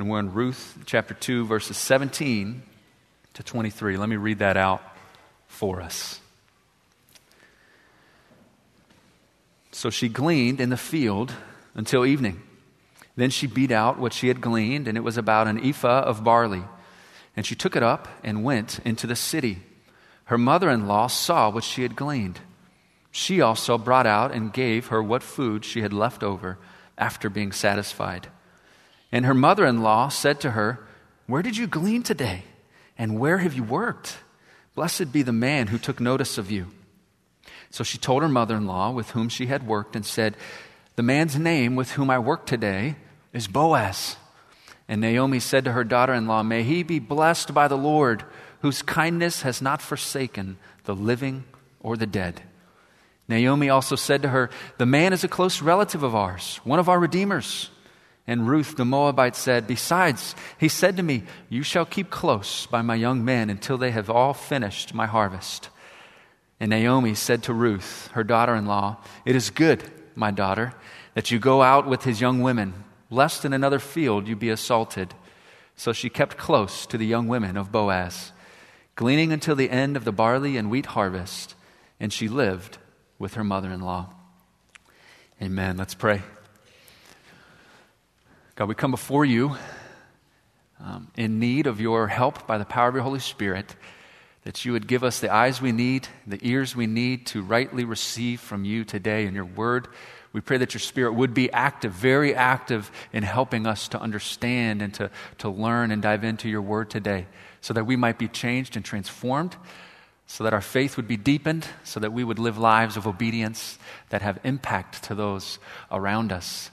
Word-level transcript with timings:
And 0.00 0.08
we're 0.08 0.20
in 0.20 0.32
Ruth 0.32 0.78
chapter 0.86 1.12
2, 1.12 1.44
verses 1.44 1.76
17 1.76 2.62
to 3.34 3.42
23. 3.42 3.98
Let 3.98 4.08
me 4.08 4.16
read 4.16 4.38
that 4.38 4.56
out 4.56 4.82
for 5.46 5.82
us. 5.82 6.20
So 9.72 9.90
she 9.90 10.08
gleaned 10.08 10.58
in 10.58 10.70
the 10.70 10.78
field 10.78 11.34
until 11.74 12.06
evening. 12.06 12.40
Then 13.14 13.28
she 13.28 13.46
beat 13.46 13.70
out 13.70 13.98
what 13.98 14.14
she 14.14 14.28
had 14.28 14.40
gleaned, 14.40 14.88
and 14.88 14.96
it 14.96 15.02
was 15.02 15.18
about 15.18 15.48
an 15.48 15.62
ephah 15.62 16.00
of 16.00 16.24
barley. 16.24 16.62
And 17.36 17.44
she 17.44 17.54
took 17.54 17.76
it 17.76 17.82
up 17.82 18.08
and 18.24 18.42
went 18.42 18.80
into 18.86 19.06
the 19.06 19.14
city. 19.14 19.58
Her 20.24 20.38
mother 20.38 20.70
in 20.70 20.86
law 20.86 21.08
saw 21.08 21.50
what 21.50 21.62
she 21.62 21.82
had 21.82 21.94
gleaned. 21.94 22.40
She 23.10 23.42
also 23.42 23.76
brought 23.76 24.06
out 24.06 24.32
and 24.32 24.50
gave 24.50 24.86
her 24.86 25.02
what 25.02 25.22
food 25.22 25.62
she 25.62 25.82
had 25.82 25.92
left 25.92 26.22
over 26.22 26.56
after 26.96 27.28
being 27.28 27.52
satisfied. 27.52 28.28
And 29.12 29.26
her 29.26 29.34
mother 29.34 29.66
in 29.66 29.82
law 29.82 30.08
said 30.08 30.40
to 30.40 30.52
her, 30.52 30.86
Where 31.26 31.42
did 31.42 31.56
you 31.56 31.66
glean 31.66 32.02
today? 32.02 32.44
And 32.96 33.18
where 33.18 33.38
have 33.38 33.54
you 33.54 33.62
worked? 33.62 34.18
Blessed 34.74 35.12
be 35.12 35.22
the 35.22 35.32
man 35.32 35.68
who 35.68 35.78
took 35.78 36.00
notice 36.00 36.38
of 36.38 36.50
you. 36.50 36.68
So 37.70 37.84
she 37.84 37.98
told 37.98 38.22
her 38.22 38.28
mother 38.28 38.56
in 38.56 38.66
law 38.66 38.90
with 38.90 39.10
whom 39.10 39.28
she 39.28 39.46
had 39.46 39.66
worked 39.66 39.96
and 39.96 40.04
said, 40.04 40.36
The 40.96 41.02
man's 41.02 41.36
name 41.36 41.76
with 41.76 41.92
whom 41.92 42.10
I 42.10 42.18
work 42.18 42.46
today 42.46 42.96
is 43.32 43.48
Boaz. 43.48 44.16
And 44.88 45.00
Naomi 45.00 45.38
said 45.38 45.64
to 45.64 45.72
her 45.72 45.84
daughter 45.84 46.12
in 46.12 46.26
law, 46.26 46.42
May 46.42 46.62
he 46.62 46.82
be 46.82 46.98
blessed 46.98 47.54
by 47.54 47.68
the 47.68 47.78
Lord, 47.78 48.24
whose 48.62 48.82
kindness 48.82 49.42
has 49.42 49.62
not 49.62 49.80
forsaken 49.80 50.58
the 50.84 50.94
living 50.94 51.44
or 51.80 51.96
the 51.96 52.06
dead. 52.06 52.42
Naomi 53.28 53.68
also 53.68 53.94
said 53.94 54.22
to 54.22 54.28
her, 54.28 54.50
The 54.78 54.86
man 54.86 55.12
is 55.12 55.22
a 55.22 55.28
close 55.28 55.62
relative 55.62 56.02
of 56.02 56.16
ours, 56.16 56.60
one 56.64 56.80
of 56.80 56.88
our 56.88 56.98
redeemers. 56.98 57.70
And 58.30 58.46
Ruth 58.46 58.76
the 58.76 58.84
Moabite 58.84 59.34
said, 59.34 59.66
Besides, 59.66 60.36
he 60.56 60.68
said 60.68 60.96
to 60.98 61.02
me, 61.02 61.24
You 61.48 61.64
shall 61.64 61.84
keep 61.84 62.10
close 62.10 62.64
by 62.64 62.80
my 62.80 62.94
young 62.94 63.24
men 63.24 63.50
until 63.50 63.76
they 63.76 63.90
have 63.90 64.08
all 64.08 64.34
finished 64.34 64.94
my 64.94 65.06
harvest. 65.06 65.68
And 66.60 66.70
Naomi 66.70 67.16
said 67.16 67.42
to 67.42 67.52
Ruth, 67.52 68.08
her 68.12 68.22
daughter 68.22 68.54
in 68.54 68.66
law, 68.66 68.98
It 69.24 69.34
is 69.34 69.50
good, 69.50 69.82
my 70.14 70.30
daughter, 70.30 70.74
that 71.14 71.32
you 71.32 71.40
go 71.40 71.60
out 71.60 71.88
with 71.88 72.04
his 72.04 72.20
young 72.20 72.40
women, 72.40 72.84
lest 73.10 73.44
in 73.44 73.52
another 73.52 73.80
field 73.80 74.28
you 74.28 74.36
be 74.36 74.50
assaulted. 74.50 75.12
So 75.74 75.92
she 75.92 76.08
kept 76.08 76.36
close 76.36 76.86
to 76.86 76.96
the 76.96 77.06
young 77.06 77.26
women 77.26 77.56
of 77.56 77.72
Boaz, 77.72 78.30
gleaning 78.94 79.32
until 79.32 79.56
the 79.56 79.70
end 79.70 79.96
of 79.96 80.04
the 80.04 80.12
barley 80.12 80.56
and 80.56 80.70
wheat 80.70 80.86
harvest, 80.86 81.56
and 81.98 82.12
she 82.12 82.28
lived 82.28 82.78
with 83.18 83.34
her 83.34 83.42
mother 83.42 83.72
in 83.72 83.80
law. 83.80 84.14
Amen. 85.42 85.76
Let's 85.76 85.94
pray. 85.94 86.22
God, 88.60 88.68
we 88.68 88.74
come 88.74 88.90
before 88.90 89.24
you 89.24 89.56
um, 90.80 91.10
in 91.16 91.38
need 91.38 91.66
of 91.66 91.80
your 91.80 92.08
help 92.08 92.46
by 92.46 92.58
the 92.58 92.66
power 92.66 92.90
of 92.90 92.94
your 92.94 93.02
Holy 93.02 93.18
Spirit, 93.18 93.74
that 94.44 94.66
you 94.66 94.72
would 94.72 94.86
give 94.86 95.02
us 95.02 95.18
the 95.18 95.32
eyes 95.32 95.62
we 95.62 95.72
need, 95.72 96.08
the 96.26 96.38
ears 96.42 96.76
we 96.76 96.86
need 96.86 97.24
to 97.28 97.40
rightly 97.40 97.86
receive 97.86 98.38
from 98.38 98.66
you 98.66 98.84
today 98.84 99.24
in 99.24 99.34
your 99.34 99.46
word. 99.46 99.88
We 100.34 100.42
pray 100.42 100.58
that 100.58 100.74
your 100.74 100.80
spirit 100.82 101.14
would 101.14 101.32
be 101.32 101.50
active, 101.50 101.92
very 101.92 102.34
active 102.34 102.90
in 103.14 103.22
helping 103.22 103.66
us 103.66 103.88
to 103.88 103.98
understand 103.98 104.82
and 104.82 104.92
to, 104.92 105.10
to 105.38 105.48
learn 105.48 105.90
and 105.90 106.02
dive 106.02 106.22
into 106.22 106.46
your 106.46 106.60
word 106.60 106.90
today 106.90 107.28
so 107.62 107.72
that 107.72 107.86
we 107.86 107.96
might 107.96 108.18
be 108.18 108.28
changed 108.28 108.76
and 108.76 108.84
transformed, 108.84 109.56
so 110.26 110.44
that 110.44 110.52
our 110.52 110.60
faith 110.60 110.98
would 110.98 111.08
be 111.08 111.16
deepened, 111.16 111.66
so 111.82 111.98
that 111.98 112.12
we 112.12 112.22
would 112.22 112.38
live 112.38 112.58
lives 112.58 112.98
of 112.98 113.06
obedience 113.06 113.78
that 114.10 114.20
have 114.20 114.38
impact 114.44 115.02
to 115.04 115.14
those 115.14 115.58
around 115.90 116.30
us. 116.30 116.70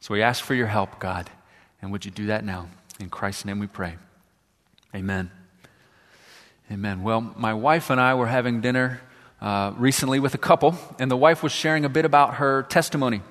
So 0.00 0.14
we 0.14 0.22
ask 0.22 0.44
for 0.44 0.54
your 0.54 0.66
help, 0.66 1.00
God. 1.00 1.30
And 1.82 1.92
would 1.92 2.04
you 2.04 2.10
do 2.10 2.26
that 2.26 2.44
now? 2.44 2.68
In 3.00 3.10
Christ's 3.10 3.44
name 3.44 3.58
we 3.58 3.66
pray. 3.66 3.96
Amen. 4.94 5.30
Amen. 6.70 7.02
Well, 7.02 7.20
my 7.20 7.54
wife 7.54 7.90
and 7.90 8.00
I 8.00 8.14
were 8.14 8.26
having 8.26 8.60
dinner 8.60 9.00
uh, 9.40 9.72
recently 9.76 10.20
with 10.20 10.34
a 10.34 10.38
couple, 10.38 10.76
and 10.98 11.10
the 11.10 11.16
wife 11.16 11.42
was 11.42 11.52
sharing 11.52 11.84
a 11.84 11.88
bit 11.88 12.04
about 12.04 12.34
her 12.34 12.62
testimony. 12.64 13.22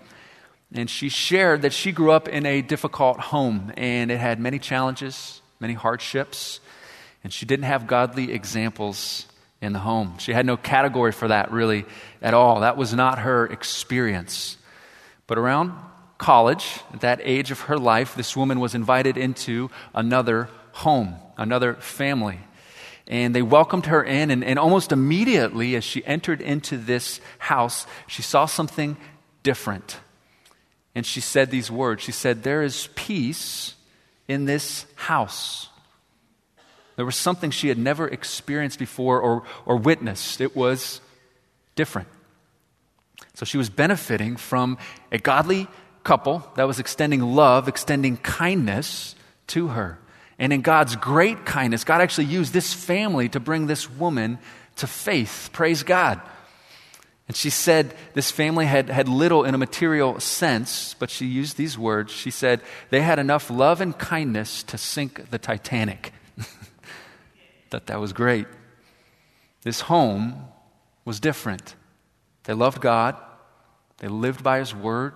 And 0.74 0.90
she 0.90 1.10
shared 1.10 1.62
that 1.62 1.72
she 1.72 1.92
grew 1.92 2.12
up 2.12 2.28
in 2.28 2.46
a 2.46 2.62
difficult 2.62 3.20
home, 3.20 3.72
and 3.78 4.12
it 4.12 4.18
had 4.18 4.40
many 4.40 4.60
challenges, 4.60 5.42
many 5.60 5.74
hardships, 5.74 6.60
and 7.24 7.32
she 7.32 7.46
didn't 7.46 7.66
have 7.66 7.88
godly 7.88 8.32
examples 8.34 9.26
in 9.62 9.74
the 9.74 9.80
home. 9.80 10.18
She 10.18 10.34
had 10.34 10.46
no 10.46 10.58
category 10.58 11.12
for 11.12 11.30
that 11.30 11.52
really 11.52 11.86
at 12.22 12.34
all. 12.34 12.62
That 12.62 12.78
was 12.78 12.94
not 12.94 13.20
her 13.20 13.46
experience. 13.48 14.58
But 15.26 15.38
around 15.38 15.74
college, 16.18 16.82
at 16.94 17.02
that 17.02 17.20
age 17.24 17.52
of 17.52 17.62
her 17.62 17.78
life, 17.78 18.16
this 18.16 18.36
woman 18.36 18.60
was 18.60 18.76
invited 18.76 19.18
into 19.18 19.70
another 19.94 20.50
home, 20.72 21.16
another 21.38 21.76
family. 21.76 22.40
And 23.08 23.34
they 23.34 23.42
welcomed 23.42 23.86
her 23.86 24.04
in, 24.04 24.32
and, 24.32 24.44
and 24.44 24.60
almost 24.60 24.92
immediately, 24.92 25.76
as 25.76 25.84
she 25.84 26.06
entered 26.06 26.42
into 26.42 26.78
this 26.78 27.22
house, 27.40 27.88
she 28.06 28.22
saw 28.22 28.46
something 28.46 28.98
different. 29.44 29.98
And 30.94 31.06
she 31.06 31.22
said 31.22 31.52
these 31.52 31.72
words 31.72 32.04
She 32.04 32.12
said, 32.12 32.44
There 32.44 32.64
is 32.64 32.90
peace 32.96 33.76
in 34.28 34.46
this 34.46 34.86
house. 34.96 35.70
There 36.98 37.06
was 37.06 37.16
something 37.16 37.52
she 37.52 37.70
had 37.70 37.78
never 37.78 38.08
experienced 38.08 38.80
before 38.80 39.22
or, 39.22 39.44
or 39.66 39.78
witnessed. 39.78 40.42
It 40.42 40.56
was 40.56 41.00
different. 41.76 42.08
So 43.36 43.46
she 43.46 43.58
was 43.58 43.70
benefiting 43.70 44.36
from 44.36 44.80
a 45.12 45.20
godly 45.20 45.68
couple 46.08 46.50
that 46.56 46.66
was 46.66 46.80
extending 46.80 47.22
love, 47.22 47.68
extending 47.68 48.16
kindness 48.16 49.14
to 49.48 49.68
her. 49.68 50.00
And 50.40 50.54
in 50.54 50.62
God's 50.62 50.96
great 50.96 51.46
kindness, 51.46 51.84
God 51.84 52.00
actually 52.00 52.28
used 52.28 52.54
this 52.54 52.74
family 52.74 53.28
to 53.30 53.42
bring 53.42 53.68
this 53.68 53.90
woman 53.90 54.40
to 54.78 54.88
faith. 54.88 55.50
Praise 55.52 55.84
God. 55.84 56.22
And 57.28 57.36
she 57.36 57.50
said 57.50 57.94
this 58.14 58.32
family 58.32 58.66
had, 58.66 58.88
had 58.88 59.10
little 59.10 59.44
in 59.44 59.54
a 59.54 59.58
material 59.58 60.18
sense, 60.22 60.96
but 60.98 61.10
she 61.10 61.26
used 61.26 61.58
these 61.58 61.78
words. 61.78 62.14
She 62.14 62.32
said 62.32 62.62
they 62.90 63.02
had 63.02 63.20
enough 63.20 63.50
love 63.50 63.82
and 63.82 63.98
kindness 63.98 64.64
to 64.64 64.78
sink 64.78 65.30
the 65.30 65.38
Titanic. 65.38 66.14
Thought 67.70 67.88
that 67.88 68.00
was 68.00 68.14
great. 68.14 68.48
This 69.64 69.82
home 69.82 70.46
was 71.04 71.20
different. 71.20 71.76
They 72.46 72.54
loved 72.54 72.80
God, 72.80 73.18
they 73.98 74.08
lived 74.08 74.42
by 74.42 74.60
His 74.60 74.74
word, 74.74 75.14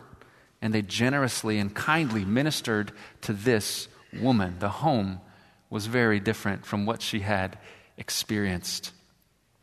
and 0.62 0.74
they 0.74 0.82
generously 0.82 1.58
and 1.58 1.74
kindly 1.74 2.24
ministered 2.26 2.92
to 3.22 3.34
this 3.34 3.88
woman. 4.20 4.58
The 4.60 4.70
home 4.70 5.22
was 5.70 5.88
very 5.88 6.20
different 6.20 6.66
from 6.66 6.86
what 6.86 7.02
she 7.02 7.22
had 7.22 7.58
experienced. 7.98 8.92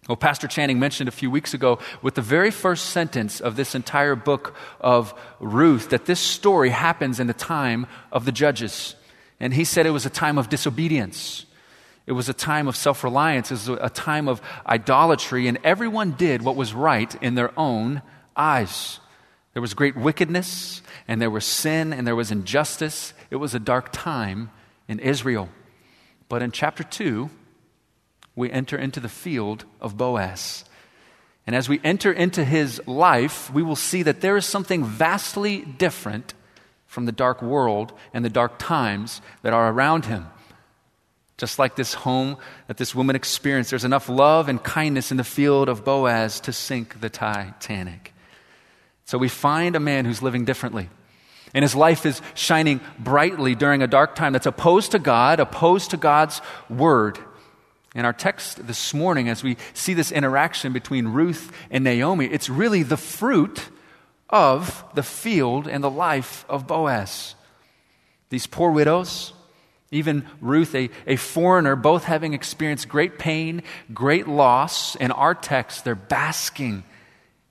Well, 0.09 0.17
Pastor 0.17 0.49
Channing 0.49 0.79
mentioned 0.79 1.09
a 1.09 1.13
few 1.13 1.31
weeks 1.31 1.53
ago 1.53 1.79
with 2.01 2.15
the 2.15 2.23
very 2.23 2.51
first 2.51 2.87
sentence 2.87 3.41
of 3.41 3.57
this 3.57 3.75
entire 3.75 4.17
book 4.17 4.57
of 4.81 5.13
Ruth 5.39 5.91
that 5.91 6.07
this 6.07 6.19
story 6.19 6.71
happens 6.71 7.21
in 7.21 7.27
the 7.27 7.35
time 7.35 7.87
of 8.11 8.25
the 8.25 8.33
judges. 8.33 8.95
And 9.39 9.53
he 9.53 9.65
said 9.65 9.85
it 9.85 9.91
was 9.91 10.07
a 10.07 10.11
time 10.11 10.39
of 10.39 10.49
disobedience. 10.49 11.45
It 12.07 12.13
was 12.13 12.31
a 12.31 12.35
time 12.35 12.69
of 12.69 12.75
self 12.75 13.05
reliance. 13.05 13.51
It 13.51 13.69
was 13.69 13.69
a 13.69 13.91
time 13.91 14.29
of 14.29 14.41
idolatry, 14.67 15.47
and 15.47 15.59
everyone 15.63 16.13
did 16.13 16.41
what 16.41 16.57
was 16.57 16.73
right 16.73 17.15
in 17.23 17.35
their 17.35 17.53
own 17.59 18.01
eyes. 18.35 18.99
There 19.53 19.61
was 19.61 19.75
great 19.75 19.95
wickedness, 19.95 20.81
and 21.09 21.21
there 21.21 21.31
was 21.31 21.47
sin, 21.47 21.93
and 21.93 22.07
there 22.07 22.15
was 22.15 22.31
injustice. 22.31 23.15
It 23.31 23.37
was 23.37 23.55
a 23.55 23.59
dark 23.59 23.89
time 23.93 24.51
in 24.87 24.99
Israel. 25.01 25.49
But 26.29 26.43
in 26.43 26.53
chapter 26.53 26.85
2, 26.85 27.31
we 28.37 28.51
enter 28.51 28.77
into 28.77 29.01
the 29.01 29.09
field 29.09 29.65
of 29.81 29.97
Boaz. 29.97 30.65
And 31.47 31.57
as 31.57 31.69
we 31.69 31.81
enter 31.83 32.13
into 32.13 32.45
his 32.45 32.81
life, 32.87 33.51
we 33.53 33.63
will 33.63 33.75
see 33.75 34.03
that 34.03 34.21
there 34.21 34.37
is 34.37 34.45
something 34.45 34.85
vastly 34.85 35.63
different 35.63 36.35
from 36.87 37.07
the 37.07 37.13
dark 37.13 37.41
world 37.41 37.93
and 38.13 38.23
the 38.23 38.31
dark 38.31 38.59
times 38.59 39.23
that 39.43 39.55
are 39.55 39.73
around 39.73 40.05
him. 40.05 40.27
Just 41.38 41.59
like 41.59 41.75
this 41.75 41.94
home 41.94 42.37
that 42.67 42.77
this 42.77 42.94
woman 42.94 43.17
experienced, 43.17 43.71
there's 43.71 43.85
enough 43.85 44.09
love 44.09 44.49
and 44.49 44.62
kindness 44.62 45.11
in 45.11 45.17
the 45.17 45.25
field 45.25 45.69
of 45.69 45.85
Boaz 45.85 46.41
to 46.41 46.53
sink 46.53 47.00
the 47.00 47.09
Titanic. 47.09 48.12
So 49.05 49.17
we 49.17 49.29
find 49.29 49.75
a 49.75 49.81
man 49.81 50.05
who's 50.05 50.21
living 50.21 50.44
differently. 50.44 50.91
And 51.55 51.62
his 51.62 51.75
life 51.75 52.05
is 52.05 52.21
shining 52.35 52.81
brightly 52.99 53.55
during 53.55 53.83
a 53.83 53.87
dark 53.87 54.15
time 54.15 54.33
that's 54.33 54.47
opposed 54.47 54.93
to 54.93 54.99
God, 54.99 55.41
opposed 55.41 55.91
to 55.91 55.97
God's 55.97 56.41
word. 56.69 57.19
In 57.95 58.05
our 58.05 58.12
text 58.12 58.67
this 58.67 58.93
morning, 58.93 59.29
as 59.29 59.43
we 59.43 59.56
see 59.73 59.95
this 59.95 60.12
interaction 60.12 60.73
between 60.73 61.09
Ruth 61.09 61.50
and 61.71 61.85
Naomi, 61.85 62.27
it's 62.27 62.50
really 62.50 62.83
the 62.83 62.99
fruit 62.99 63.69
of 64.31 64.85
the 64.95 65.03
field 65.03 65.67
and 65.67 65.83
the 65.83 65.91
life 65.91 66.45
of 66.49 66.67
Boaz. 66.67 67.35
These 68.29 68.47
poor 68.47 68.71
widows, 68.71 69.33
even 69.91 70.27
Ruth, 70.43 70.75
a, 70.75 70.91
a 71.06 71.17
foreigner, 71.17 71.77
both 71.77 72.05
having 72.05 72.35
experienced 72.35 72.89
great 72.89 73.19
pain, 73.19 73.62
great 73.94 74.29
loss, 74.29 74.94
in 74.97 75.11
our 75.11 75.35
text, 75.35 75.85
they're 75.85 75.94
basking 75.94 76.85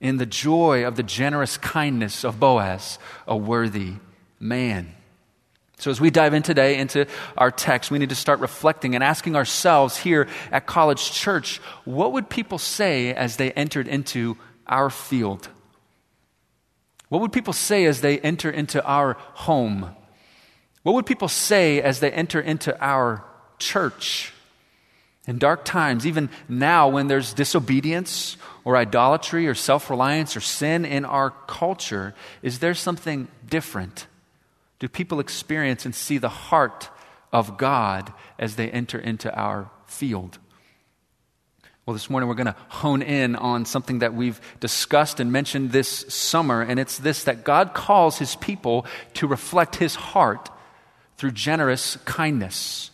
in 0.00 0.16
the 0.16 0.26
joy 0.26 0.86
of 0.86 0.96
the 0.96 1.02
generous 1.02 1.56
kindness 1.56 2.24
of 2.24 2.38
Boaz, 2.38 2.98
a 3.26 3.36
worthy 3.36 3.94
man. 4.38 4.94
So, 5.78 5.92
as 5.92 6.00
we 6.00 6.10
dive 6.10 6.34
in 6.34 6.42
today 6.42 6.76
into 6.76 7.06
our 7.36 7.52
text, 7.52 7.90
we 7.90 8.00
need 8.00 8.08
to 8.08 8.16
start 8.16 8.40
reflecting 8.40 8.96
and 8.96 9.04
asking 9.04 9.36
ourselves 9.36 9.96
here 9.96 10.26
at 10.50 10.66
College 10.66 11.12
Church 11.12 11.58
what 11.84 12.12
would 12.12 12.28
people 12.28 12.58
say 12.58 13.14
as 13.14 13.36
they 13.36 13.52
entered 13.52 13.86
into 13.86 14.36
our 14.66 14.90
field? 14.90 15.48
What 17.08 17.20
would 17.22 17.32
people 17.32 17.52
say 17.52 17.86
as 17.86 18.00
they 18.00 18.18
enter 18.18 18.50
into 18.50 18.84
our 18.84 19.14
home? 19.34 19.94
What 20.82 20.94
would 20.94 21.06
people 21.06 21.28
say 21.28 21.80
as 21.80 22.00
they 22.00 22.10
enter 22.10 22.40
into 22.40 22.76
our 22.84 23.24
church? 23.58 24.32
In 25.28 25.38
dark 25.38 25.64
times, 25.64 26.06
even 26.06 26.30
now 26.48 26.88
when 26.88 27.06
there's 27.06 27.32
disobedience 27.32 28.36
or 28.64 28.76
idolatry 28.76 29.46
or 29.46 29.54
self 29.54 29.90
reliance 29.90 30.36
or 30.36 30.40
sin 30.40 30.84
in 30.84 31.04
our 31.04 31.30
culture, 31.30 32.14
is 32.42 32.58
there 32.58 32.74
something 32.74 33.28
different? 33.48 34.08
do 34.78 34.88
people 34.88 35.20
experience 35.20 35.84
and 35.84 35.94
see 35.94 36.18
the 36.18 36.28
heart 36.28 36.88
of 37.32 37.58
God 37.58 38.12
as 38.38 38.56
they 38.56 38.70
enter 38.70 38.98
into 38.98 39.34
our 39.34 39.70
field? 39.86 40.38
Well, 41.84 41.94
this 41.94 42.10
morning 42.10 42.28
we're 42.28 42.34
going 42.34 42.46
to 42.46 42.56
hone 42.68 43.02
in 43.02 43.34
on 43.34 43.64
something 43.64 44.00
that 44.00 44.14
we've 44.14 44.40
discussed 44.60 45.20
and 45.20 45.32
mentioned 45.32 45.72
this 45.72 45.88
summer, 45.88 46.60
and 46.62 46.78
it's 46.78 46.98
this 46.98 47.24
that 47.24 47.44
God 47.44 47.72
calls 47.74 48.18
his 48.18 48.36
people 48.36 48.86
to 49.14 49.26
reflect 49.26 49.76
his 49.76 49.94
heart 49.94 50.50
through 51.16 51.32
generous 51.32 51.96
kindness. 52.04 52.90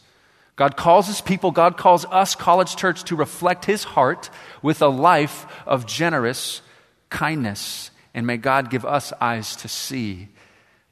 God 0.56 0.76
calls 0.76 1.08
his 1.08 1.20
people, 1.20 1.50
God 1.50 1.76
calls 1.76 2.04
us, 2.06 2.34
College 2.34 2.76
Church, 2.76 3.02
to 3.04 3.16
reflect 3.16 3.64
his 3.64 3.84
heart 3.84 4.30
with 4.62 4.82
a 4.82 4.88
life 4.88 5.46
of 5.66 5.86
generous 5.86 6.62
kindness. 7.10 7.90
And 8.14 8.26
may 8.26 8.36
God 8.36 8.70
give 8.70 8.84
us 8.84 9.12
eyes 9.20 9.56
to 9.56 9.68
see 9.68 10.28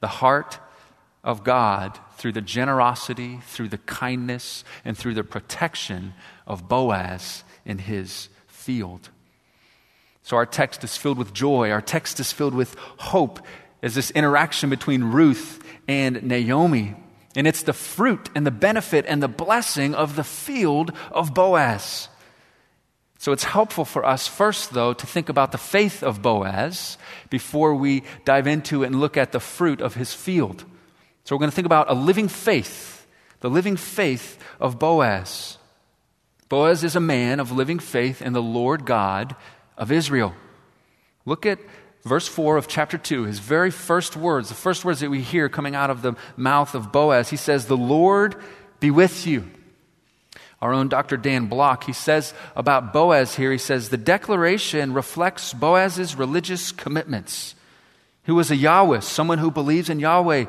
the 0.01 0.09
heart 0.09 0.59
of 1.23 1.45
God 1.45 1.97
through 2.17 2.33
the 2.33 2.41
generosity, 2.41 3.39
through 3.47 3.69
the 3.69 3.79
kindness, 3.79 4.65
and 4.85 4.99
through 4.99 5.15
the 5.15 5.23
protection 5.23 6.15
of 6.47 6.69
Boaz 6.69 7.45
in 7.65 7.79
his 7.79 8.29
field. 8.49 9.11
So 10.25 10.37
our 10.37 10.47
text 10.47 10.83
is 10.83 10.97
filled 10.97 11.19
with 11.19 11.33
joy. 11.33 11.71
Our 11.71 11.81
text 11.81 12.19
is 12.21 12.33
filled 12.33 12.55
with 12.55 12.75
hope 12.99 13.41
as 13.83 13.95
this 13.95 14.11
interaction 14.13 14.71
between 14.71 15.05
Ruth 15.05 15.63
and 15.89 16.23
Naomi. 16.23 16.97
And 17.35 17.47
it's 17.47 17.63
the 17.63 17.73
fruit 17.73 18.29
and 18.35 18.47
the 18.47 18.51
benefit 18.51 19.05
and 19.09 19.23
the 19.23 19.29
blessing 19.29 19.95
of 19.95 20.17
the 20.17 20.25
field 20.25 20.93
of 21.11 21.33
Boaz. 21.35 22.09
So 23.19 23.33
it's 23.33 23.45
helpful 23.45 23.85
for 23.85 24.05
us 24.05 24.27
first, 24.27 24.73
though, 24.73 24.93
to 24.93 25.07
think 25.07 25.29
about 25.29 25.53
the 25.53 25.59
faith 25.59 26.03
of 26.03 26.23
Boaz 26.23 26.99
before 27.31 27.75
we 27.75 28.03
dive 28.25 28.47
into 28.47 28.83
and 28.83 29.01
look 29.01 29.17
at 29.17 29.33
the 29.33 29.41
fruit 29.41 29.81
of 29.81 29.95
his 29.95 30.13
field. 30.13 30.65
So 31.25 31.37
we're 31.37 31.41
going 31.41 31.51
to 31.51 31.55
think 31.55 31.67
about 31.67 31.89
a 31.89 31.95
living 31.95 32.27
faith, 32.27 33.07
the 33.41 33.49
living 33.49 33.77
faith 33.77 34.39
of 34.61 34.79
Boaz. 34.79 35.57
Boaz 36.49 36.83
is 36.83 36.97
a 36.97 37.01
man 37.01 37.39
of 37.39 37.53
living 37.53 37.79
faith 37.79 38.21
in 38.21 38.33
the 38.33 38.43
Lord 38.43 38.85
God 38.85 39.37
of 39.79 39.93
Israel. 39.93 40.35
Look 41.25 41.47
at 41.47 41.61
verse 42.05 42.29
4 42.29 42.57
of 42.57 42.69
chapter 42.69 42.99
2, 42.99 43.25
his 43.25 43.39
very 43.39 43.71
first 43.71 44.17
words, 44.17 44.49
the 44.49 44.55
first 44.55 44.85
words 44.85 45.01
that 45.01 45.11
we 45.11 45.21
hear 45.21 45.49
coming 45.49 45.75
out 45.75 45.91
of 45.91 46.03
the 46.03 46.15
mouth 46.37 46.75
of 46.75 46.93
Boaz. 46.93 47.31
He 47.31 47.37
says, 47.37 47.67
The 47.67 47.77
Lord 47.77 48.37
be 48.81 48.91
with 48.91 49.27
you. 49.27 49.49
Our 50.61 50.73
own 50.73 50.89
Dr. 50.89 51.17
Dan 51.17 51.47
Block, 51.47 51.85
he 51.85 51.93
says 51.93 52.35
about 52.55 52.93
Boaz 52.93 53.35
here, 53.35 53.51
he 53.51 53.59
says, 53.59 53.89
The 53.89 53.97
declaration 53.97 54.95
reflects 54.95 55.53
Boaz's 55.53 56.15
religious 56.15 56.71
commitments. 56.71 57.55
He 58.25 58.33
was 58.33 58.51
a 58.51 58.57
Yahweh, 58.57 59.01
someone 59.01 59.39
who 59.39 59.51
believes 59.51 59.91
in 59.91 59.99
Yahweh 59.99 60.47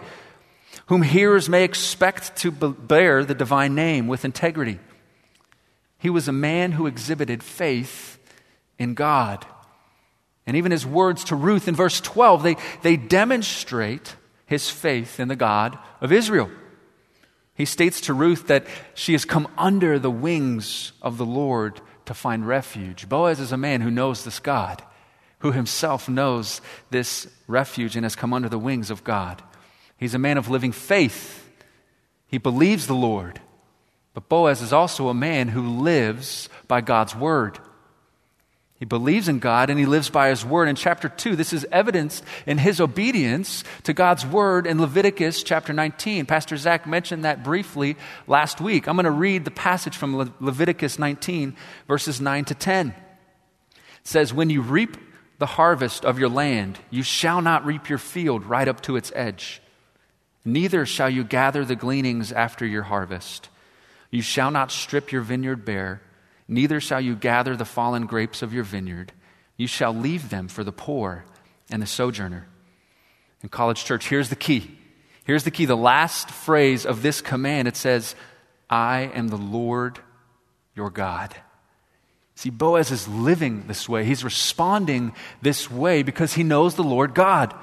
whom 0.88 1.02
hearers 1.02 1.50
may 1.50 1.64
expect 1.64 2.36
to 2.38 2.52
bear 2.52 3.24
the 3.24 3.36
divine 3.36 3.76
name 3.76 4.08
with 4.08 4.26
integrity. 4.26 4.80
He 5.98 6.10
was 6.10 6.28
a 6.28 6.34
man 6.34 6.74
who 6.74 6.88
exhibited 6.88 7.42
faith 7.42 8.20
in 8.78 8.94
God. 8.94 9.46
And 10.46 10.58
even 10.58 10.72
his 10.72 10.86
words 10.86 11.26
to 11.26 11.36
Ruth 11.36 11.68
in 11.68 11.76
verse 11.76 12.02
12, 12.02 12.44
they, 12.44 12.56
they 12.82 12.98
demonstrate 12.98 14.16
his 14.46 14.70
faith 14.70 15.20
in 15.20 15.28
the 15.28 15.36
God 15.36 15.78
of 16.02 16.12
Israel. 16.12 16.50
He 17.56 17.66
states 17.66 18.02
to 18.02 18.14
Ruth 18.14 18.48
that 18.48 18.66
she 18.94 19.14
has 19.14 19.26
come 19.26 19.48
under 19.58 20.00
the 20.00 20.12
wings 20.12 20.92
of 21.02 21.18
the 21.18 21.26
Lord 21.26 21.80
to 22.06 22.14
find 22.14 22.48
refuge. 22.48 23.08
Boaz 23.08 23.40
is 23.40 23.52
a 23.52 23.58
man 23.58 23.82
who 23.82 23.92
knows 23.92 24.24
this 24.24 24.40
God, 24.40 24.84
who 25.40 25.52
himself 25.52 26.10
knows 26.10 26.62
this 26.90 27.28
refuge 27.48 27.96
and 27.96 28.04
has 28.04 28.16
come 28.16 28.34
under 28.34 28.50
the 28.50 28.60
wings 28.60 28.90
of 28.90 29.04
God. 29.04 29.42
He's 29.98 30.16
a 30.16 30.20
man 30.20 30.38
of 30.38 30.50
living 30.50 30.72
faith. 30.72 31.50
He 32.28 32.38
believes 32.38 32.88
the 32.88 32.96
Lord. 32.96 33.40
But 34.14 34.30
Boaz 34.30 34.62
is 34.62 34.74
also 34.74 35.08
a 35.08 35.14
man 35.14 35.48
who 35.48 35.82
lives 35.82 36.50
by 36.68 36.82
God's 36.82 37.16
word. 37.16 37.60
He 38.80 38.86
believes 38.86 39.30
in 39.30 39.40
God 39.40 39.70
and 39.70 39.80
he 39.80 39.86
lives 39.86 40.10
by 40.10 40.30
his 40.30 40.44
word. 40.44 40.68
In 40.68 40.76
chapter 40.76 41.08
2, 41.08 41.36
this 41.36 41.54
is 41.54 41.66
evidenced 41.72 42.24
in 42.46 42.58
his 42.58 42.82
obedience 42.82 43.64
to 43.84 43.94
God's 43.94 44.26
word 44.26 44.68
in 44.68 44.82
Leviticus 44.82 45.44
chapter 45.44 45.72
19. 45.72 46.26
Pastor 46.26 46.58
Zach 46.58 46.86
mentioned 46.86 47.24
that 47.24 47.44
briefly 47.44 47.96
last 48.28 48.60
week. 48.60 48.88
I'm 48.88 48.96
going 48.96 49.06
to 49.06 49.12
read 49.12 49.46
the 49.46 49.52
passage 49.52 49.96
from 49.96 50.18
Le- 50.18 50.34
Leviticus 50.40 51.00
19, 51.00 51.56
verses 51.88 52.20
9 52.20 52.46
to 52.46 52.56
10. 52.56 52.90
It 52.90 52.96
says, 54.04 54.34
When 54.34 54.50
you 54.50 54.62
reap 54.62 54.98
the 55.38 55.46
harvest 55.46 56.04
of 56.04 56.20
your 56.20 56.30
land, 56.30 56.80
you 56.90 57.04
shall 57.04 57.42
not 57.42 57.66
reap 57.66 57.90
your 57.90 57.98
field 57.98 58.44
right 58.46 58.68
up 58.68 58.82
to 58.82 58.96
its 58.96 59.12
edge. 59.16 59.62
Neither 60.46 60.86
shall 60.86 61.10
you 61.10 61.24
gather 61.24 61.64
the 61.64 61.76
gleanings 61.76 62.32
after 62.32 62.66
your 62.66 62.84
harvest. 62.84 63.50
You 64.12 64.22
shall 64.22 64.52
not 64.52 64.72
strip 64.72 65.12
your 65.12 65.22
vineyard 65.22 65.64
bare, 65.64 66.02
neither 66.48 66.80
shall 66.80 67.02
you 67.02 67.16
gather 67.16 67.56
the 67.56 67.66
fallen 67.66 68.06
grapes 68.06 68.42
of 68.42 68.54
your 68.54 68.64
vineyard. 68.64 69.12
You 69.58 69.68
shall 69.68 69.94
leave 69.94 70.30
them 70.30 70.48
for 70.48 70.64
the 70.64 70.72
poor 70.72 71.26
and 71.70 71.82
the 71.82 71.88
sojourner. 71.88 72.48
In 73.42 73.50
College 73.50 73.84
Church, 73.86 74.08
here's 74.08 74.30
the 74.30 74.36
key. 74.36 74.78
Here's 75.26 75.44
the 75.44 75.52
key. 75.52 75.66
The 75.66 75.78
last 75.78 76.30
phrase 76.30 76.86
of 76.86 77.02
this 77.02 77.22
command 77.22 77.68
it 77.68 77.76
says, 77.76 78.16
I 78.70 79.12
am 79.14 79.28
the 79.28 79.38
Lord 79.38 80.00
your 80.76 80.90
God. 80.90 81.36
See, 82.36 82.50
Boaz 82.50 82.92
is 82.92 83.08
living 83.08 83.68
this 83.68 83.88
way. 83.88 84.06
He's 84.06 84.24
responding 84.24 85.14
this 85.42 85.70
way 85.70 86.04
because 86.04 86.34
he 86.34 86.44
knows 86.44 86.76
the 86.76 86.84
Lord 86.84 87.14
God. 87.14 87.54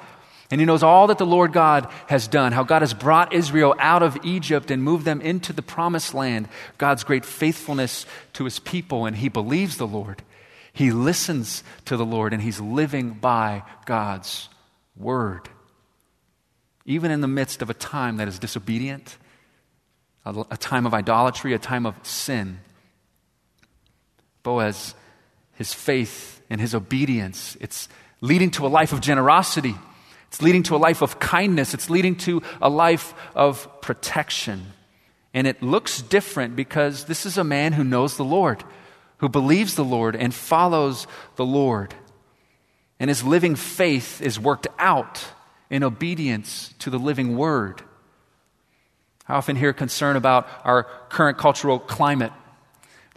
And 0.51 0.61
he 0.61 0.65
knows 0.65 0.83
all 0.83 1.07
that 1.07 1.19
the 1.19 1.27
Lord 1.27 1.53
God 1.53 1.89
has 2.09 2.27
done, 2.27 2.53
how 2.53 2.65
God 2.65 2.83
has 2.83 2.93
brought 2.93 3.33
Israel 3.33 3.75
out 3.79 4.03
of 4.03 4.19
Egypt 4.25 4.71
and 4.73 4.83
moved 4.83 5.05
them 5.05 5.21
into 5.21 5.53
the 5.53 5.63
promised 5.63 6.13
land, 6.13 6.49
God's 6.77 7.05
great 7.05 7.25
faithfulness 7.25 8.05
to 8.33 8.45
his 8.45 8.59
people, 8.59 9.07
and 9.07 9.17
he 9.17 9.29
believes 9.29 9.77
the 9.77 9.87
Lord. 9.87 10.23
He 10.73 10.91
listens 10.91 11.63
to 11.85 11.97
the 11.97 12.05
Lord, 12.05 12.33
and 12.33 12.43
he's 12.43 12.61
living 12.61 13.13
by 13.13 13.63
God's 13.87 14.49
word. 14.97 15.49
Even 16.85 17.13
in 17.13 17.21
the 17.21 17.29
midst 17.29 17.63
of 17.63 17.71
a 17.71 17.75
time 17.75 18.17
that 18.17 18.27
is 18.27 18.41
disobedient, 18.41 19.19
a, 20.25 20.57
time 20.57 20.85
of 20.85 20.95
idolatry, 20.95 21.55
a 21.55 21.59
time 21.59 21.87
of 21.87 21.95
sin, 22.03 22.59
Boaz, 24.43 24.95
his 25.55 25.73
faith 25.73 26.41
and 26.51 26.61
his 26.61 26.75
obedience, 26.75 27.57
it's 27.61 27.89
leading 28.21 28.51
to 28.53 28.67
a 28.67 28.69
life 28.69 28.93
of 28.93 29.01
generosity 29.01 29.77
it's 30.31 30.41
leading 30.41 30.63
to 30.65 30.77
a 30.77 30.79
life 30.79 31.03
of 31.03 31.19
kindness. 31.19 31.75
It's 31.75 31.91
leading 31.91 32.15
to 32.19 32.41
a 32.63 32.71
life 32.71 33.15
of 33.35 33.69
protection. 33.81 34.65
And 35.35 35.45
it 35.45 35.61
looks 35.61 36.01
different 36.03 36.55
because 36.55 37.07
this 37.07 37.27
is 37.27 37.37
a 37.37 37.43
man 37.43 37.73
who 37.73 37.83
knows 37.83 38.17
the 38.17 38.25
Lord, 38.25 38.63
who 39.19 39.29
believes 39.29 39.75
the 39.75 39.85
Lord 39.85 40.15
and 40.15 40.33
follows 40.33 41.09
the 41.35 41.45
Lord. 41.45 41.95
And 43.01 43.11
his 43.11 43.25
living 43.25 43.57
faith 43.57 44.23
is 44.23 44.39
worked 44.39 44.69
out 44.79 45.25
in 45.69 45.83
obedience 45.83 46.75
to 46.79 46.91
the 46.91 46.99
living 46.99 47.37
word. 47.37 47.83
I 49.27 49.35
often 49.35 49.57
hear 49.57 49.73
concern 49.73 50.15
about 50.15 50.49
our 50.63 50.85
current 51.09 51.39
cultural 51.39 51.81
climate. 51.81 52.33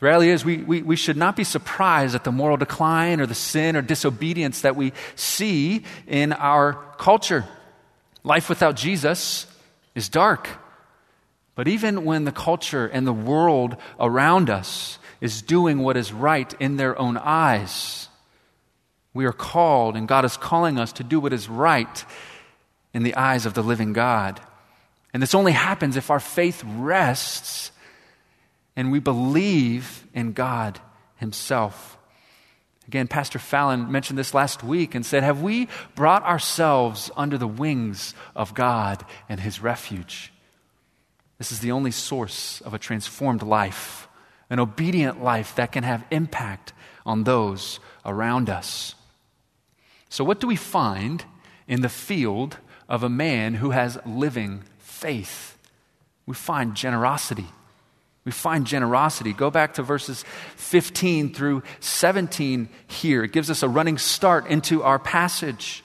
The 0.04 0.10
reality 0.10 0.32
is, 0.32 0.44
we, 0.44 0.58
we, 0.58 0.82
we 0.82 0.96
should 0.98 1.16
not 1.16 1.38
be 1.38 1.46
surprised 1.46 2.14
at 2.14 2.26
the 2.26 2.32
moral 2.34 2.58
decline 2.58 3.22
or 3.22 3.26
the 3.26 3.34
sin 3.34 3.78
or 3.78 3.82
disobedience 3.82 4.60
that 4.64 4.76
we 4.76 4.92
see 5.16 5.86
in 6.08 6.34
our 6.34 6.74
culture. 6.98 7.46
Life 8.22 8.50
without 8.50 8.76
Jesus 8.76 9.48
is 9.96 10.10
dark. 10.10 10.50
But 11.56 11.70
even 11.70 12.04
when 12.04 12.26
the 12.26 12.34
culture 12.34 12.86
and 12.86 13.08
the 13.08 13.14
world 13.14 13.78
around 13.98 14.50
us 14.50 15.00
is 15.22 15.42
doing 15.42 15.80
what 15.80 15.96
is 15.96 16.12
right 16.12 16.54
in 16.60 16.76
their 16.76 17.00
own 17.00 17.16
eyes, 17.16 18.10
we 19.14 19.24
are 19.24 19.32
called, 19.32 19.96
and 19.96 20.06
God 20.06 20.26
is 20.26 20.36
calling 20.36 20.78
us 20.78 20.92
to 20.92 21.06
do 21.06 21.22
what 21.22 21.32
is 21.32 21.48
right 21.48 22.04
in 22.94 23.04
the 23.04 23.16
eyes 23.16 23.46
of 23.46 23.54
the 23.54 23.64
living 23.64 23.94
God. 23.94 24.42
And 25.14 25.24
this 25.24 25.34
only 25.34 25.54
happens 25.54 25.96
if 25.96 26.12
our 26.12 26.20
faith 26.20 26.62
rests 26.66 27.72
and 28.76 28.92
we 28.92 29.00
believe 29.00 30.08
in 30.14 30.34
God 30.34 30.80
Himself. 31.16 31.98
Again, 32.88 33.08
Pastor 33.08 33.40
Fallon 33.40 33.92
mentioned 33.92 34.20
this 34.20 34.34
last 34.34 34.64
week 34.64 34.94
and 34.94 35.06
said, 35.06 35.24
Have 35.24 35.42
we 35.42 35.70
brought 35.96 36.24
ourselves 36.24 37.10
under 37.16 37.38
the 37.38 37.48
wings 37.48 38.14
of 38.36 38.54
God 38.54 39.06
and 39.30 39.40
His 39.40 39.62
refuge? 39.62 40.34
This 41.38 41.52
is 41.52 41.60
the 41.60 41.72
only 41.72 41.92
source 41.92 42.62
of 42.62 42.74
a 42.74 42.80
transformed 42.80 43.42
life, 43.42 44.08
an 44.50 44.60
obedient 44.60 45.24
life 45.24 45.56
that 45.56 45.72
can 45.72 45.84
have 45.84 46.06
impact 46.12 46.74
on 47.06 47.24
those 47.24 47.80
around 48.06 48.50
us. 48.50 48.96
So, 50.10 50.24
what 50.24 50.40
do 50.40 50.48
we 50.48 50.56
find 50.56 51.26
in 51.68 51.82
the 51.82 51.90
field 51.90 52.58
of 52.88 53.04
a 53.04 53.10
man 53.10 53.56
who 53.56 53.72
has 53.72 53.98
living 54.06 54.64
faith? 54.78 55.58
We 56.26 56.36
find 56.36 56.76
generosity. 56.76 57.48
We 58.26 58.32
find 58.32 58.66
generosity. 58.66 59.34
Go 59.34 59.50
back 59.50 59.74
to 59.76 59.84
verses 59.84 60.24
15 60.56 61.34
through 61.34 61.64
17 61.82 62.70
here. 62.88 63.24
It 63.24 63.34
gives 63.34 63.50
us 63.50 63.64
a 63.64 63.70
running 63.70 63.98
start 63.98 64.48
into 64.48 64.84
our 64.84 64.98
passage. 64.98 65.84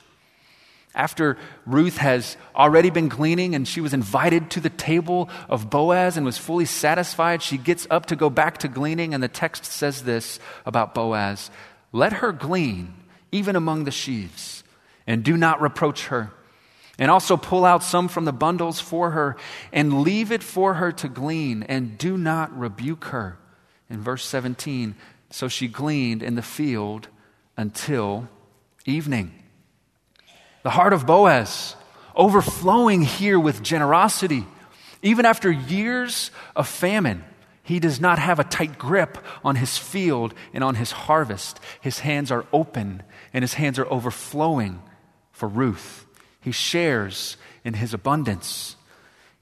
After 0.94 1.36
Ruth 1.66 1.98
has 1.98 2.36
already 2.56 2.90
been 2.90 3.08
gleaning 3.08 3.54
and 3.54 3.66
she 3.66 3.80
was 3.80 3.92
invited 3.92 4.50
to 4.52 4.60
the 4.60 4.70
table 4.70 5.28
of 5.48 5.70
Boaz 5.70 6.16
and 6.16 6.24
was 6.24 6.38
fully 6.38 6.64
satisfied, 6.64 7.42
she 7.42 7.58
gets 7.58 7.86
up 7.90 8.06
to 8.06 8.16
go 8.16 8.30
back 8.30 8.58
to 8.58 8.68
gleaning, 8.68 9.14
and 9.14 9.22
the 9.22 9.28
text 9.28 9.64
says 9.64 10.02
this 10.02 10.40
about 10.64 10.94
Boaz 10.94 11.50
Let 11.92 12.14
her 12.14 12.32
glean 12.32 12.94
even 13.30 13.56
among 13.56 13.84
the 13.84 13.90
sheaves, 13.90 14.64
and 15.06 15.22
do 15.22 15.36
not 15.36 15.60
reproach 15.60 16.06
her. 16.06 16.32
And 16.98 17.10
also 17.10 17.36
pull 17.36 17.64
out 17.64 17.84
some 17.84 18.08
from 18.08 18.24
the 18.24 18.32
bundles 18.32 18.80
for 18.80 19.12
her, 19.12 19.36
and 19.72 20.02
leave 20.02 20.32
it 20.32 20.42
for 20.42 20.74
her 20.74 20.90
to 20.92 21.08
glean, 21.08 21.62
and 21.62 21.96
do 21.96 22.18
not 22.18 22.56
rebuke 22.58 23.06
her. 23.06 23.38
In 23.88 24.00
verse 24.00 24.24
17, 24.24 24.96
so 25.30 25.48
she 25.48 25.68
gleaned 25.68 26.22
in 26.22 26.34
the 26.34 26.42
field 26.42 27.08
until 27.56 28.28
evening. 28.84 29.32
The 30.62 30.70
heart 30.70 30.92
of 30.92 31.06
Boaz, 31.06 31.76
overflowing 32.16 33.02
here 33.02 33.38
with 33.38 33.62
generosity. 33.62 34.44
Even 35.02 35.24
after 35.24 35.50
years 35.50 36.30
of 36.56 36.66
famine, 36.66 37.24
he 37.62 37.78
does 37.78 38.00
not 38.00 38.18
have 38.18 38.38
a 38.38 38.44
tight 38.44 38.78
grip 38.78 39.18
on 39.44 39.56
his 39.56 39.78
field 39.78 40.34
and 40.52 40.64
on 40.64 40.74
his 40.74 40.90
harvest. 40.90 41.60
His 41.80 42.00
hands 42.00 42.32
are 42.32 42.46
open 42.52 43.02
and 43.32 43.42
his 43.42 43.54
hands 43.54 43.78
are 43.78 43.90
overflowing 43.92 44.82
for 45.32 45.48
Ruth. 45.48 46.06
He 46.48 46.52
shares 46.52 47.36
in 47.62 47.74
his 47.74 47.92
abundance. 47.92 48.76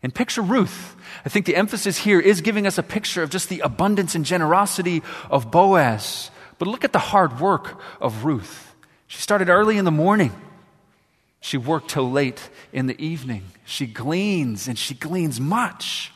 And 0.03 0.13
picture 0.13 0.43
Ruth. 0.43 0.97
I 1.25 1.29
think 1.29 1.47
the 1.47 1.55
emphasis 1.55 1.99
here 1.99 2.19
is 2.19 2.41
giving 2.41 2.67
us 2.67 2.79
a 2.79 2.83
picture 2.83 3.23
of 3.23 3.31
just 3.31 3.49
the 3.49 3.61
abundance 3.61 4.17
and 4.17 4.25
generosity 4.25 5.05
of 5.31 5.53
Boaz. 5.53 6.33
But 6.59 6.67
look 6.67 6.83
at 6.83 6.93
the 6.93 6.99
hard 6.99 7.39
work 7.39 7.81
of 8.01 8.25
Ruth. 8.25 8.75
She 9.07 9.23
started 9.23 9.49
early 9.49 9.79
in 9.79 9.85
the 9.85 9.93
morning. 9.93 10.33
She 11.39 11.57
worked 11.57 11.91
till 11.91 12.11
late 12.11 12.51
in 12.73 12.89
the 12.89 13.01
evening. 13.01 13.45
She 13.65 13.87
gleans, 13.87 14.67
and 14.67 14.77
she 14.77 14.95
gleans 14.95 15.41
much 15.41 16.11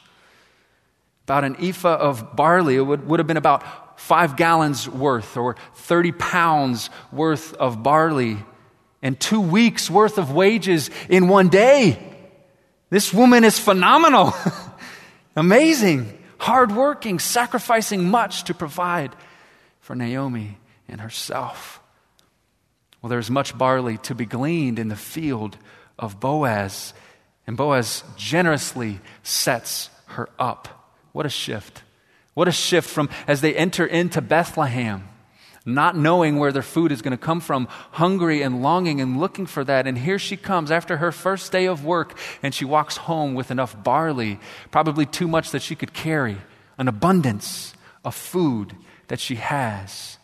about 1.23 1.45
an 1.45 1.55
ephah 1.61 1.99
of 1.99 2.35
barley. 2.35 2.75
It 2.75 2.83
would, 2.83 3.07
would 3.07 3.21
have 3.21 3.29
been 3.29 3.37
about 3.37 4.01
five 4.01 4.35
gallons 4.35 4.89
worth 4.89 5.37
or 5.37 5.55
30 5.77 6.11
pounds 6.11 6.91
worth 7.13 7.55
of 7.55 7.81
barley 7.81 8.39
and 9.03 9.19
two 9.19 9.41
weeks 9.41 9.91
worth 9.91 10.19
of 10.19 10.33
wages 10.33 10.91
in 11.09 11.29
one 11.29 11.49
day. 11.49 11.99
This 12.91 13.15
woman 13.15 13.45
is 13.45 13.59
phenomenal. 13.59 14.35
Amazing. 15.37 16.19
Hardworking, 16.39 17.19
sacrificing 17.19 18.09
much 18.09 18.45
to 18.45 18.55
provide 18.55 19.15
for 19.81 19.95
Naomi 19.95 20.59
and 20.89 21.01
herself. 21.01 21.81
Well, 23.01 23.11
there's 23.11 23.31
much 23.31 23.57
barley 23.57 23.99
to 23.99 24.15
be 24.15 24.27
gleaned 24.27 24.79
in 24.79 24.89
the 24.89 24.97
field 24.97 25.57
of 25.99 26.21
Boaz, 26.21 26.93
and 27.47 27.57
Boaz 27.57 28.05
generously 28.17 29.01
sets 29.23 29.91
her 30.07 30.29
up. 30.39 30.69
What 31.13 31.27
a 31.27 31.31
shift. 31.31 31.83
What 32.35 32.49
a 32.49 32.53
shift 32.53 32.89
from 32.89 33.09
as 33.27 33.41
they 33.41 33.55
enter 33.55 33.87
into 33.87 34.21
Bethlehem, 34.21 35.09
not 35.65 35.97
knowing 35.97 36.39
where 36.39 36.53
their 36.53 36.63
food 36.63 36.91
is 36.91 37.03
going 37.03 37.17
to 37.17 37.23
come 37.23 37.41
from, 37.41 37.67
hungry 37.93 38.43
and 38.43 38.63
longing 38.63 39.01
and 39.01 39.21
looking 39.21 39.47
for 39.47 39.63
that. 39.65 39.87
And 39.87 39.99
here 39.99 40.19
she 40.19 40.37
comes 40.37 40.71
after 40.71 40.97
her 40.97 41.13
first 41.13 41.53
day 41.53 41.67
of 41.67 41.85
work, 41.85 42.17
and 42.43 42.55
she 42.55 42.65
walks 42.65 42.97
home 42.97 43.35
with 43.35 43.51
enough 43.51 43.83
barley, 43.83 44.41
probably 44.71 45.07
too 45.07 45.29
much 45.29 45.51
that 45.51 45.63
she 45.63 45.75
could 45.75 45.93
carry, 45.93 46.39
an 46.79 46.89
abundance 46.89 47.75
of 48.05 48.15
food 48.15 48.75
that 49.09 49.21
she 49.21 49.35
has. 49.37 50.19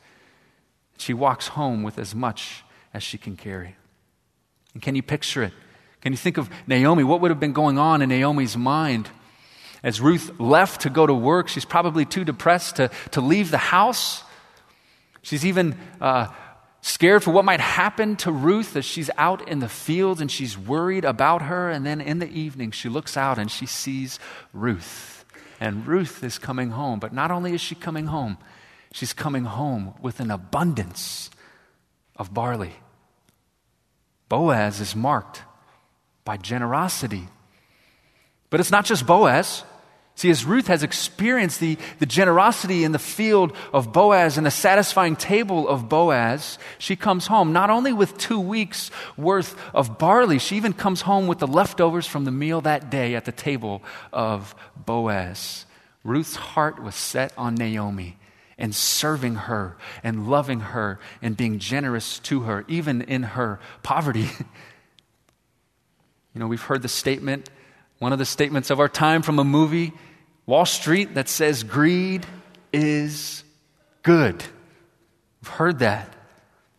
She 0.99 1.13
walks 1.13 1.49
home 1.49 1.83
with 1.83 1.99
as 1.99 2.15
much 2.15 2.65
as 2.95 3.03
she 3.03 3.19
can 3.19 3.37
carry. 3.37 3.77
And 4.73 4.83
can 4.83 4.95
you 4.95 5.03
picture 5.03 5.43
it? 5.43 5.53
Can 6.01 6.13
you 6.13 6.17
think 6.17 6.39
of 6.39 6.49
Naomi? 6.67 7.05
What 7.05 7.21
would 7.21 7.31
have 7.31 7.41
been 7.41 7.53
going 7.53 7.79
on 7.79 8.01
in 8.01 8.09
Naomi's 8.09 8.57
mind? 8.57 9.11
As 9.83 10.01
Ruth 10.01 10.39
left 10.41 10.83
to 10.83 10.91
go 10.91 11.07
to 11.07 11.15
work, 11.15 11.49
she's 11.49 11.65
probably 11.65 12.05
too 12.05 12.25
depressed 12.25 12.77
to, 12.77 12.91
to 13.11 13.21
leave 13.21 13.51
the 13.51 13.59
house. 13.59 14.23
She's 15.27 15.45
even 15.45 15.77
uh, 16.01 16.29
scared 16.83 17.25
for 17.25 17.33
what 17.33 17.45
might 17.45 17.59
happen 17.59 18.15
to 18.19 18.31
Ruth 18.31 18.77
as 18.77 18.85
she's 18.85 19.11
out 19.19 19.49
in 19.49 19.59
the 19.59 19.69
fields 19.69 20.21
and 20.21 20.31
she's 20.31 20.57
worried 20.57 21.05
about 21.05 21.43
her. 21.43 21.69
And 21.69 21.85
then 21.85 22.01
in 22.01 22.21
the 22.21 22.29
evening, 22.29 22.71
she 22.71 22.89
looks 22.89 23.17
out 23.17 23.37
and 23.37 23.51
she 23.51 23.67
sees 23.67 24.21
Ruth. 24.53 25.25
And 25.59 25.85
Ruth 25.85 26.23
is 26.23 26.39
coming 26.39 26.71
home. 26.71 27.01
But 27.01 27.13
not 27.13 27.33
only 27.33 27.55
is 27.55 27.61
she 27.61 27.75
coming 27.75 28.07
home, 28.07 28.39
she's 28.93 29.13
coming 29.13 29.47
home 29.47 29.95
with 30.01 30.21
an 30.21 30.31
abundance 30.31 31.29
of 32.15 32.33
barley. 32.33 32.77
Boaz 34.29 34.81
is 34.81 34.95
marked 34.95 35.43
by 36.25 36.37
generosity. 36.37 37.27
But 38.49 38.61
it's 38.61 38.71
not 38.71 38.85
just 38.85 39.05
Boaz. 39.09 39.65
See, 40.17 40.31
as 40.31 40.47
Ruth 40.47 40.69
has 40.69 40.83
experienced 40.83 41.61
the, 41.61 41.77
the 41.99 42.07
generosity 42.07 42.85
in 42.85 42.93
the 42.93 42.99
field 42.99 43.55
of 43.75 43.93
Boaz 43.93 44.39
and 44.39 44.47
the 44.47 44.51
satisfying 44.51 45.15
table 45.15 45.69
of 45.69 45.91
Boaz, 45.91 46.59
she 46.79 46.97
comes 46.97 47.27
home 47.27 47.53
not 47.53 47.69
only 47.69 47.93
with 47.93 48.17
two 48.17 48.41
weeks 48.41 48.91
worth 49.19 49.55
of 49.75 49.99
barley, 49.99 50.39
she 50.39 50.57
even 50.57 50.73
comes 50.73 51.03
home 51.03 51.27
with 51.27 51.39
the 51.39 51.47
leftovers 51.47 52.07
from 52.07 52.25
the 52.25 52.31
meal 52.31 52.63
that 52.63 52.91
day 52.91 53.15
at 53.15 53.27
the 53.27 53.33
table 53.33 53.83
of 54.11 54.55
Boaz. 54.75 55.67
Ruth's 56.03 56.37
heart 56.37 56.83
was 56.83 56.95
set 56.95 57.35
on 57.37 57.55
Naomi 57.55 58.17
and 58.57 58.75
serving 58.75 59.35
her 59.35 59.77
and 60.03 60.31
loving 60.31 60.61
her 60.61 60.99
and 61.21 61.37
being 61.37 61.59
generous 61.59 62.21
to 62.21 62.41
her, 62.41 62.65
even 62.69 63.03
in 63.03 63.23
her 63.23 63.61
poverty. 63.83 64.31
you 66.35 66.41
know, 66.41 66.47
we've 66.47 66.63
heard 66.63 66.81
the 66.81 66.89
statement 66.89 67.51
one 67.99 68.13
of 68.13 68.19
the 68.19 68.25
statements 68.25 68.71
of 68.71 68.81
our 68.81 68.89
time 68.89 69.23
from 69.23 69.39
a 69.39 69.45
movie, 69.45 69.93
Wall 70.45 70.67
Street, 70.67 71.15
that 71.15 71.29
says 71.29 71.63
greed 71.63 72.27
is 72.73 73.43
good. 74.03 74.45
We've 75.43 75.49
heard 75.49 75.79
that. 75.81 76.13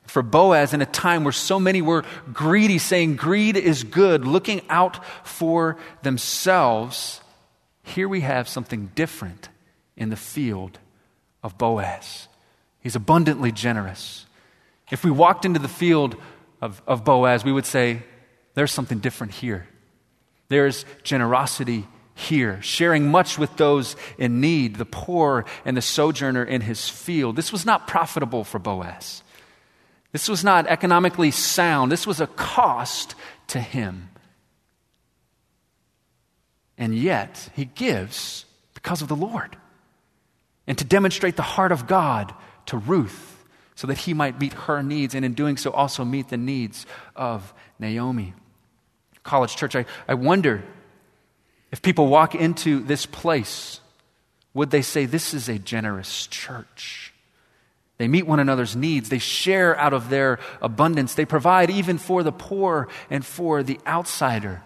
For 0.05 0.21
Boaz, 0.21 0.73
in 0.73 0.81
a 0.81 0.85
time 0.85 1.23
where 1.23 1.33
so 1.33 1.59
many 1.59 1.81
were 1.81 2.05
greedy, 2.31 2.77
saying 2.77 3.17
greed 3.17 3.57
is 3.57 3.83
good, 3.83 4.25
looking 4.25 4.61
out 4.69 5.03
for 5.25 5.77
themselves, 6.01 7.19
here 7.83 8.07
we 8.07 8.21
have 8.21 8.47
something 8.47 8.91
different 8.95 9.49
in 9.97 10.09
the 10.09 10.15
field 10.15 10.79
of 11.43 11.57
Boaz. 11.57 12.27
He's 12.79 12.95
abundantly 12.95 13.51
generous. 13.51 14.25
If 14.89 15.03
we 15.03 15.11
walked 15.11 15.43
into 15.43 15.59
the 15.59 15.67
field 15.67 16.15
of, 16.61 16.81
of 16.87 17.03
Boaz, 17.03 17.43
we 17.43 17.51
would 17.51 17.65
say, 17.65 18.03
there's 18.53 18.71
something 18.71 18.99
different 18.99 19.33
here. 19.33 19.67
There's 20.49 20.85
generosity 21.03 21.87
here, 22.17 22.59
sharing 22.61 23.11
much 23.11 23.37
with 23.37 23.55
those 23.57 23.95
in 24.17 24.41
need, 24.41 24.77
the 24.77 24.85
poor 24.85 25.45
and 25.65 25.77
the 25.77 25.81
sojourner 25.81 26.43
in 26.43 26.61
his 26.61 26.89
field. 26.89 27.35
This 27.35 27.51
was 27.51 27.65
not 27.65 27.87
profitable 27.87 28.43
for 28.43 28.57
Boaz. 28.57 29.23
This 30.11 30.27
was 30.27 30.43
not 30.43 30.65
economically 30.67 31.31
sound. 31.31 31.91
This 31.91 32.07
was 32.07 32.19
a 32.19 32.27
cost 32.27 33.13
to 33.47 33.59
him. 33.59 34.09
And 36.77 36.95
yet, 36.95 37.49
he 37.55 37.65
gives 37.65 38.45
because 38.73 39.01
of 39.01 39.07
the 39.07 39.15
Lord 39.15 39.57
and 40.65 40.77
to 40.77 40.85
demonstrate 40.85 41.35
the 41.35 41.41
heart 41.43 41.71
of 41.71 41.87
God 41.87 42.33
to 42.67 42.77
Ruth 42.77 43.45
so 43.75 43.87
that 43.87 43.97
he 43.99 44.13
might 44.13 44.39
meet 44.39 44.53
her 44.53 44.81
needs 44.81 45.13
and 45.13 45.23
in 45.23 45.33
doing 45.33 45.57
so 45.57 45.71
also 45.71 46.03
meet 46.03 46.29
the 46.29 46.37
needs 46.37 46.85
of 47.15 47.53
Naomi 47.79 48.33
college 49.27 49.55
church, 49.55 49.75
I, 49.75 49.85
I 50.07 50.15
wonder 50.15 50.63
if 51.71 51.81
people 51.81 52.07
walk 52.07 52.33
into 52.33 52.79
this 52.79 53.05
place, 53.05 53.81
would 54.53 54.71
they 54.71 54.81
say, 54.81 55.05
This 55.05 55.33
is 55.33 55.49
a 55.49 55.59
generous 55.59 56.25
church? 56.27 57.13
They 57.97 58.07
meet 58.07 58.27
one 58.27 58.39
another's 58.39 58.75
needs. 58.75 59.09
They 59.09 59.17
share 59.17 59.75
out 59.77 59.93
of 59.93 60.09
their 60.09 60.39
abundance. 60.61 61.15
They 61.15 61.25
provide 61.25 61.69
even 61.69 61.97
for 61.97 62.21
the 62.23 62.31
poor 62.31 62.87
and 63.09 63.25
for 63.25 63.63
the 63.63 63.79
outsider. 63.87 64.61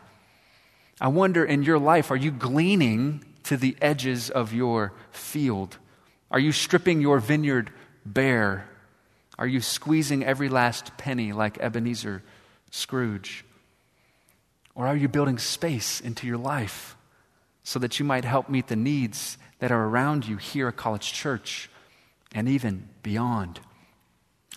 I 1.00 1.08
wonder 1.08 1.44
in 1.44 1.64
your 1.64 1.80
life, 1.80 2.12
are 2.12 2.18
you 2.18 2.32
gleaning 2.32 3.24
to 3.44 3.58
the 3.58 3.76
edges 3.82 4.30
of 4.30 4.54
your 4.54 4.94
field? 5.12 5.78
Are 6.30 6.40
you 6.40 6.52
stripping 6.52 7.02
your 7.02 7.20
vineyard 7.20 7.72
bare? 8.06 8.68
Are 9.40 9.48
you 9.48 9.62
squeezing 9.62 10.24
every 10.24 10.50
last 10.50 10.98
penny 10.98 11.32
like 11.32 11.58
Ebenezer 11.60 12.22
Scrooge? 12.70 13.46
Or 14.82 14.88
are 14.88 14.96
you 14.96 15.08
building 15.08 15.38
space 15.38 16.02
into 16.02 16.26
your 16.26 16.40
life 16.40 16.98
so 17.62 17.78
that 17.78 18.00
you 18.00 18.04
might 18.04 18.26
help 18.26 18.50
meet 18.50 18.66
the 18.66 18.76
needs 18.76 19.38
that 19.60 19.72
are 19.72 19.86
around 19.86 20.28
you 20.28 20.38
here 20.38 20.70
at 20.70 20.76
College 20.76 21.14
Church 21.14 21.70
and 22.34 22.50
even 22.50 22.90
beyond. 23.04 23.60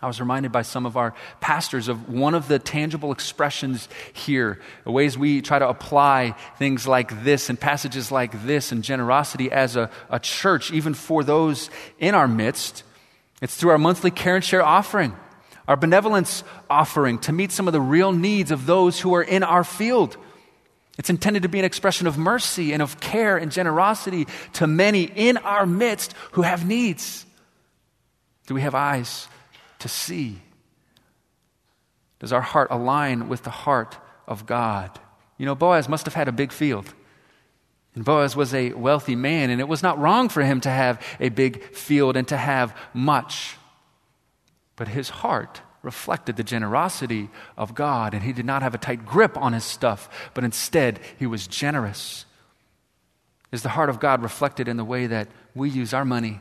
I 0.01 0.07
was 0.07 0.21
reminded 0.21 0.51
by 0.51 0.63
some 0.63 0.87
of 0.87 0.97
our 0.97 1.13
pastors 1.43 1.89
of 1.89 2.09
one 2.09 2.35
of 2.35 2.49
the 2.49 2.59
tangible 2.59 3.13
expressions 3.13 3.87
here, 4.15 4.63
the 4.85 4.93
ways 4.93 5.19
we 5.19 5.43
try 5.43 5.59
to 5.59 5.69
apply 5.69 6.35
things 6.57 6.87
like 6.87 7.23
this 7.23 7.51
and 7.51 7.61
passages 7.61 8.11
like 8.11 8.47
this 8.47 8.73
and 8.73 8.83
generosity 8.83 9.53
as 9.53 9.77
a, 9.77 9.91
a 10.09 10.19
church, 10.19 10.73
even 10.73 10.95
for 10.95 11.23
those 11.23 11.69
in 11.99 12.15
our 12.15 12.27
midst. 12.27 12.83
It's 13.43 13.55
through 13.55 13.73
our 13.73 13.79
monthly 13.79 14.11
care 14.11 14.37
and 14.37 14.45
share 14.45 14.65
offering, 14.65 15.15
our 15.67 15.77
benevolence 15.77 16.45
offering 16.69 17.19
to 17.21 17.33
meet 17.33 17.53
some 17.53 17.67
of 17.67 17.73
the 17.73 17.81
real 17.81 18.13
needs 18.13 18.51
of 18.51 18.67
those 18.67 19.01
who 19.01 19.15
are 19.15 19.23
in 19.23 19.43
our 19.43 19.65
field. 19.65 20.17
It's 20.99 21.11
intended 21.11 21.43
to 21.43 21.49
be 21.49 21.59
an 21.59 21.65
expression 21.65 22.07
of 22.07 22.17
mercy 22.19 22.73
and 22.73 22.81
of 22.81 23.01
care 23.01 23.37
and 23.37 23.51
generosity 23.51 24.27
to 24.55 24.67
many 24.67 25.05
in 25.05 25.37
our 25.39 25.67
midst 25.67 26.15
who 26.33 26.43
have 26.43 26.67
needs. 26.67 27.27
Do 28.47 28.55
we 28.55 28.61
have 28.61 28.75
eyes 28.75 29.27
to 29.81 29.89
see? 29.89 30.41
Does 32.21 32.33
our 32.33 32.43
heart 32.43 32.69
align 32.71 33.29
with 33.29 33.43
the 33.43 33.51
heart 33.51 33.99
of 34.27 34.47
God? 34.47 34.91
You 35.37 35.47
know, 35.47 35.55
Boaz 35.55 35.89
must 35.89 36.05
have 36.05 36.15
had 36.15 36.29
a 36.29 36.33
big 36.33 36.53
field. 36.53 36.95
And 37.95 38.05
Boaz 38.05 38.37
was 38.37 38.55
a 38.55 38.73
wealthy 38.73 39.17
man, 39.17 39.51
and 39.51 39.61
it 39.61 39.69
was 39.69 39.83
not 39.83 39.99
wrong 39.99 40.29
for 40.29 40.43
him 40.43 40.61
to 40.63 40.71
have 40.71 41.05
a 41.21 41.29
big 41.29 41.75
field 41.75 42.17
and 42.17 42.27
to 42.29 42.37
have 42.37 42.77
much. 42.93 43.57
But 44.77 44.89
his 44.89 45.09
heart 45.09 45.61
reflected 45.83 46.37
the 46.37 46.43
generosity 46.43 47.29
of 47.57 47.75
God, 47.75 48.15
and 48.15 48.23
he 48.23 48.33
did 48.33 48.47
not 48.47 48.63
have 48.63 48.75
a 48.75 48.79
tight 48.79 49.05
grip 49.05 49.37
on 49.37 49.53
his 49.53 49.65
stuff, 49.65 50.31
but 50.35 50.45
instead 50.45 50.99
he 51.19 51.27
was 51.27 51.47
generous. 51.47 52.25
Is 53.53 53.63
the 53.63 53.69
heart 53.69 53.91
of 53.91 54.01
God 54.01 54.23
reflected 54.23 54.67
in 54.67 54.77
the 54.77 54.85
way 54.85 55.07
that 55.07 55.29
we 55.55 55.71
use 55.71 55.95
our 55.95 56.05
money 56.05 56.41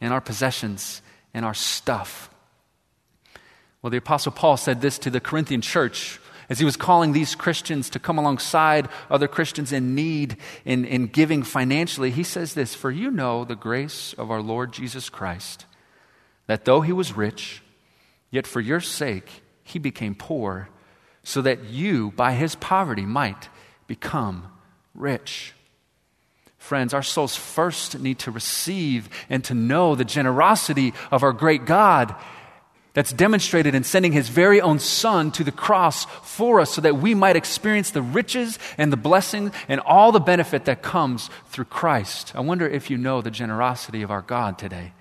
and 0.00 0.12
our 0.12 0.20
possessions 0.20 1.02
and 1.34 1.44
our 1.44 1.54
stuff? 1.54 2.30
Well, 3.82 3.90
the 3.90 3.98
Apostle 3.98 4.32
Paul 4.32 4.56
said 4.56 4.80
this 4.80 4.98
to 5.00 5.10
the 5.10 5.20
Corinthian 5.20 5.60
church 5.60 6.20
as 6.48 6.58
he 6.58 6.64
was 6.64 6.76
calling 6.76 7.12
these 7.12 7.34
Christians 7.34 7.90
to 7.90 7.98
come 7.98 8.18
alongside 8.18 8.88
other 9.10 9.28
Christians 9.28 9.72
in 9.72 9.94
need 9.94 10.36
in, 10.64 10.84
in 10.84 11.06
giving 11.06 11.42
financially. 11.42 12.10
He 12.10 12.22
says 12.22 12.54
this 12.54 12.74
For 12.74 12.90
you 12.90 13.10
know 13.10 13.44
the 13.44 13.54
grace 13.54 14.14
of 14.14 14.30
our 14.30 14.40
Lord 14.40 14.72
Jesus 14.72 15.08
Christ, 15.10 15.66
that 16.48 16.64
though 16.64 16.80
he 16.80 16.92
was 16.92 17.16
rich, 17.16 17.62
yet 18.32 18.46
for 18.46 18.60
your 18.60 18.80
sake 18.80 19.42
he 19.62 19.78
became 19.78 20.16
poor, 20.16 20.68
so 21.22 21.40
that 21.42 21.64
you, 21.64 22.10
by 22.16 22.32
his 22.32 22.56
poverty, 22.56 23.06
might 23.06 23.48
become 23.86 24.48
rich. 24.94 25.52
Friends, 26.56 26.92
our 26.92 27.02
souls 27.02 27.36
first 27.36 27.98
need 27.98 28.18
to 28.20 28.30
receive 28.30 29.08
and 29.30 29.44
to 29.44 29.54
know 29.54 29.94
the 29.94 30.04
generosity 30.04 30.92
of 31.10 31.22
our 31.22 31.32
great 31.32 31.64
God 31.64 32.14
that's 32.94 33.12
demonstrated 33.12 33.74
in 33.74 33.84
sending 33.84 34.12
his 34.12 34.28
very 34.28 34.60
own 34.60 34.78
son 34.78 35.30
to 35.32 35.44
the 35.44 35.52
cross 35.52 36.06
for 36.22 36.60
us 36.60 36.72
so 36.72 36.80
that 36.80 36.96
we 36.96 37.14
might 37.14 37.36
experience 37.36 37.90
the 37.90 38.02
riches 38.02 38.58
and 38.76 38.90
the 38.92 38.96
blessing 38.96 39.52
and 39.68 39.80
all 39.80 40.10
the 40.10 40.18
benefit 40.18 40.64
that 40.64 40.82
comes 40.82 41.30
through 41.50 41.66
Christ. 41.66 42.32
I 42.34 42.40
wonder 42.40 42.66
if 42.66 42.90
you 42.90 42.96
know 42.96 43.20
the 43.20 43.30
generosity 43.30 44.02
of 44.02 44.10
our 44.10 44.22
God 44.22 44.58
today. 44.58 44.92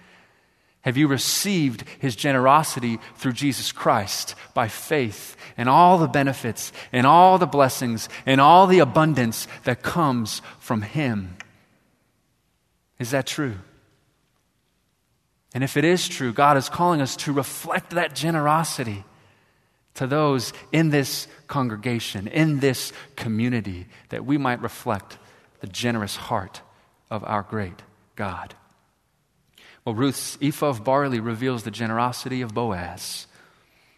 Have 0.87 0.95
you 0.95 1.09
received 1.09 1.83
his 1.99 2.15
generosity 2.15 2.99
through 3.15 3.33
Jesus 3.33 3.73
Christ 3.73 4.35
by 4.53 4.69
faith 4.69 5.35
and 5.57 5.67
all 5.67 5.97
the 5.97 6.07
benefits 6.07 6.71
and 6.93 7.05
all 7.05 7.37
the 7.37 7.45
blessings 7.45 8.07
and 8.25 8.39
all 8.39 8.67
the 8.67 8.79
abundance 8.79 9.49
that 9.65 9.83
comes 9.83 10.41
from 10.59 10.83
him? 10.83 11.35
Is 12.99 13.11
that 13.11 13.27
true? 13.27 13.55
And 15.53 15.61
if 15.61 15.75
it 15.75 15.83
is 15.83 16.07
true, 16.07 16.31
God 16.31 16.55
is 16.55 16.69
calling 16.69 17.01
us 17.01 17.17
to 17.17 17.33
reflect 17.33 17.89
that 17.89 18.15
generosity 18.15 19.03
to 19.95 20.07
those 20.07 20.53
in 20.71 20.89
this 20.89 21.27
congregation, 21.47 22.29
in 22.29 22.61
this 22.61 22.93
community, 23.17 23.87
that 24.07 24.25
we 24.25 24.37
might 24.37 24.61
reflect 24.61 25.17
the 25.59 25.67
generous 25.67 26.15
heart 26.15 26.61
of 27.11 27.25
our 27.25 27.43
great 27.43 27.81
God. 28.15 28.55
Well, 29.87 29.95
Ruth's 29.95 30.37
ephah 30.41 30.67
of 30.67 30.83
barley 30.83 31.21
reveals 31.21 31.63
the 31.63 31.71
generosity 31.71 32.41
of 32.41 32.53
Boaz. 32.53 33.25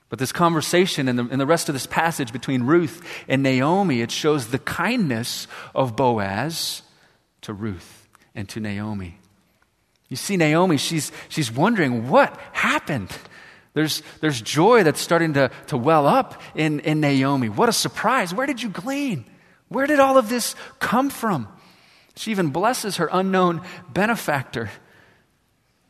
But 0.09 0.19
this 0.19 0.31
conversation 0.31 1.07
and 1.07 1.17
the, 1.17 1.27
and 1.31 1.41
the 1.41 1.47
rest 1.47 1.67
of 1.67 1.73
this 1.73 1.87
passage 1.87 2.31
between 2.31 2.61
Ruth 2.61 3.01
and 3.27 3.41
Naomi, 3.41 4.01
it 4.01 4.11
shows 4.11 4.49
the 4.49 4.59
kindness 4.59 5.47
of 5.73 5.95
Boaz 5.95 6.83
to 7.41 7.53
Ruth 7.53 8.07
and 8.35 8.47
to 8.49 8.59
Naomi. 8.59 9.17
You 10.09 10.15
see, 10.15 10.37
Naomi, 10.37 10.77
she's, 10.77 11.11
she's 11.27 11.51
wondering 11.51 12.07
what 12.07 12.39
happened. 12.51 13.09
There's, 13.73 14.03
there's 14.21 14.41
joy 14.41 14.83
that's 14.83 15.01
starting 15.01 15.33
to, 15.33 15.49
to 15.69 15.77
well 15.77 16.05
up 16.05 16.39
in, 16.53 16.81
in 16.81 16.99
Naomi. 16.99 17.49
What 17.49 17.67
a 17.67 17.73
surprise. 17.73 18.31
Where 18.31 18.45
did 18.45 18.61
you 18.61 18.69
glean? 18.69 19.25
Where 19.69 19.87
did 19.87 19.99
all 19.99 20.19
of 20.19 20.29
this 20.29 20.53
come 20.77 21.09
from? 21.09 21.47
She 22.15 22.29
even 22.29 22.49
blesses 22.49 22.97
her 22.97 23.09
unknown 23.11 23.63
benefactor. 23.91 24.69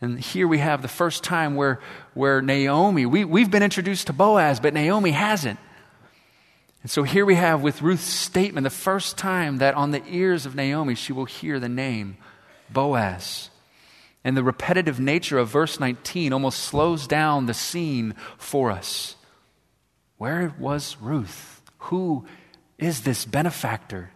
And 0.02 0.20
here 0.20 0.48
we 0.48 0.60
have 0.60 0.82
the 0.82 0.88
first 0.88 1.24
time 1.24 1.56
where, 1.56 1.80
where 2.14 2.42
Naomi, 2.42 3.06
we, 3.06 3.26
we've 3.26 3.52
been 3.52 3.64
introduced 3.64 4.08
to 4.08 4.14
Boaz, 4.14 4.60
but 4.60 4.74
Naomi 4.74 5.12
hasn't. 5.12 5.60
And 6.82 6.90
so 6.90 7.04
here 7.04 7.26
we 7.26 7.36
have 7.36 7.62
with 7.62 7.82
Ruth's 7.82 8.04
statement 8.04 8.64
the 8.64 8.70
first 8.70 9.18
time 9.18 9.58
that 9.58 9.76
on 9.76 9.92
the 9.92 10.02
ears 10.08 10.46
of 10.46 10.56
Naomi 10.56 10.96
she 10.96 11.12
will 11.12 11.26
hear 11.26 11.60
the 11.60 11.68
name 11.68 12.18
Boaz. 12.70 13.50
And 14.24 14.38
the 14.38 14.44
repetitive 14.44 15.00
nature 15.00 15.38
of 15.38 15.50
verse 15.50 15.80
19 15.80 16.32
almost 16.32 16.60
slows 16.60 17.08
down 17.08 17.46
the 17.46 17.54
scene 17.54 18.16
for 18.38 18.72
us. 18.72 19.16
Where 20.18 20.54
was 20.60 20.98
Ruth? 21.02 21.62
Who 21.80 22.26
is 22.78 23.02
this 23.02 23.26
benefactor? 23.26 24.12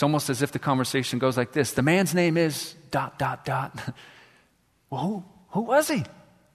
It's 0.00 0.02
almost 0.02 0.30
as 0.30 0.40
if 0.40 0.50
the 0.50 0.58
conversation 0.58 1.18
goes 1.18 1.36
like 1.36 1.52
this 1.52 1.72
The 1.74 1.82
man's 1.82 2.14
name 2.14 2.38
is 2.38 2.74
dot, 2.90 3.18
dot, 3.18 3.44
dot. 3.44 3.78
well, 4.90 5.00
who, 5.02 5.24
who 5.50 5.60
was 5.60 5.88
he? 5.88 6.02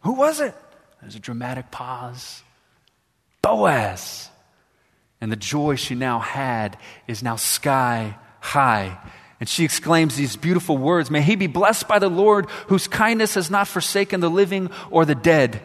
Who 0.02 0.14
was 0.14 0.40
it? 0.40 0.56
There's 1.00 1.14
a 1.14 1.20
dramatic 1.20 1.70
pause. 1.70 2.42
Boaz. 3.44 4.32
And 5.22 5.32
the 5.32 5.36
joy 5.36 5.76
she 5.76 5.94
now 5.94 6.18
had 6.18 6.80
is 7.08 7.22
now 7.22 7.36
sky 7.36 8.18
high. 8.40 8.98
And 9.40 9.48
she 9.48 9.64
exclaims 9.64 10.16
these 10.16 10.36
beautiful 10.36 10.80
words 10.80 11.12
May 11.12 11.22
he 11.22 11.36
be 11.36 11.46
blessed 11.46 11.88
by 11.88 12.00
the 12.00 12.10
Lord, 12.10 12.50
whose 12.70 12.88
kindness 12.88 13.36
has 13.36 13.52
not 13.52 13.68
forsaken 13.68 14.22
the 14.22 14.28
living 14.28 14.72
or 14.90 15.06
the 15.06 15.14
dead. 15.14 15.62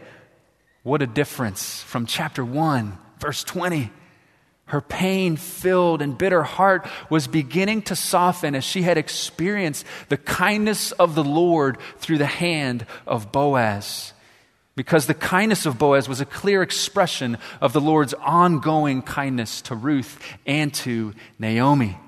What 0.82 1.00
a 1.00 1.06
difference 1.06 1.82
from 1.84 2.04
chapter 2.04 2.44
1, 2.44 2.98
verse 3.20 3.42
20. 3.42 3.90
Her 4.70 4.80
pain 4.80 5.34
filled 5.34 6.00
and 6.00 6.16
bitter 6.16 6.44
heart 6.44 6.86
was 7.08 7.26
beginning 7.26 7.82
to 7.82 7.96
soften 7.96 8.54
as 8.54 8.62
she 8.62 8.82
had 8.82 8.98
experienced 8.98 9.84
the 10.08 10.16
kindness 10.16 10.92
of 10.92 11.16
the 11.16 11.24
Lord 11.24 11.78
through 11.98 12.18
the 12.18 12.26
hand 12.26 12.86
of 13.04 13.32
Boaz. 13.32 14.12
Because 14.76 15.08
the 15.08 15.14
kindness 15.14 15.66
of 15.66 15.76
Boaz 15.76 16.08
was 16.08 16.20
a 16.20 16.24
clear 16.24 16.62
expression 16.62 17.36
of 17.60 17.72
the 17.72 17.80
Lord's 17.80 18.14
ongoing 18.14 19.02
kindness 19.02 19.60
to 19.62 19.74
Ruth 19.74 20.22
and 20.46 20.72
to 20.74 21.14
Naomi. 21.40 21.98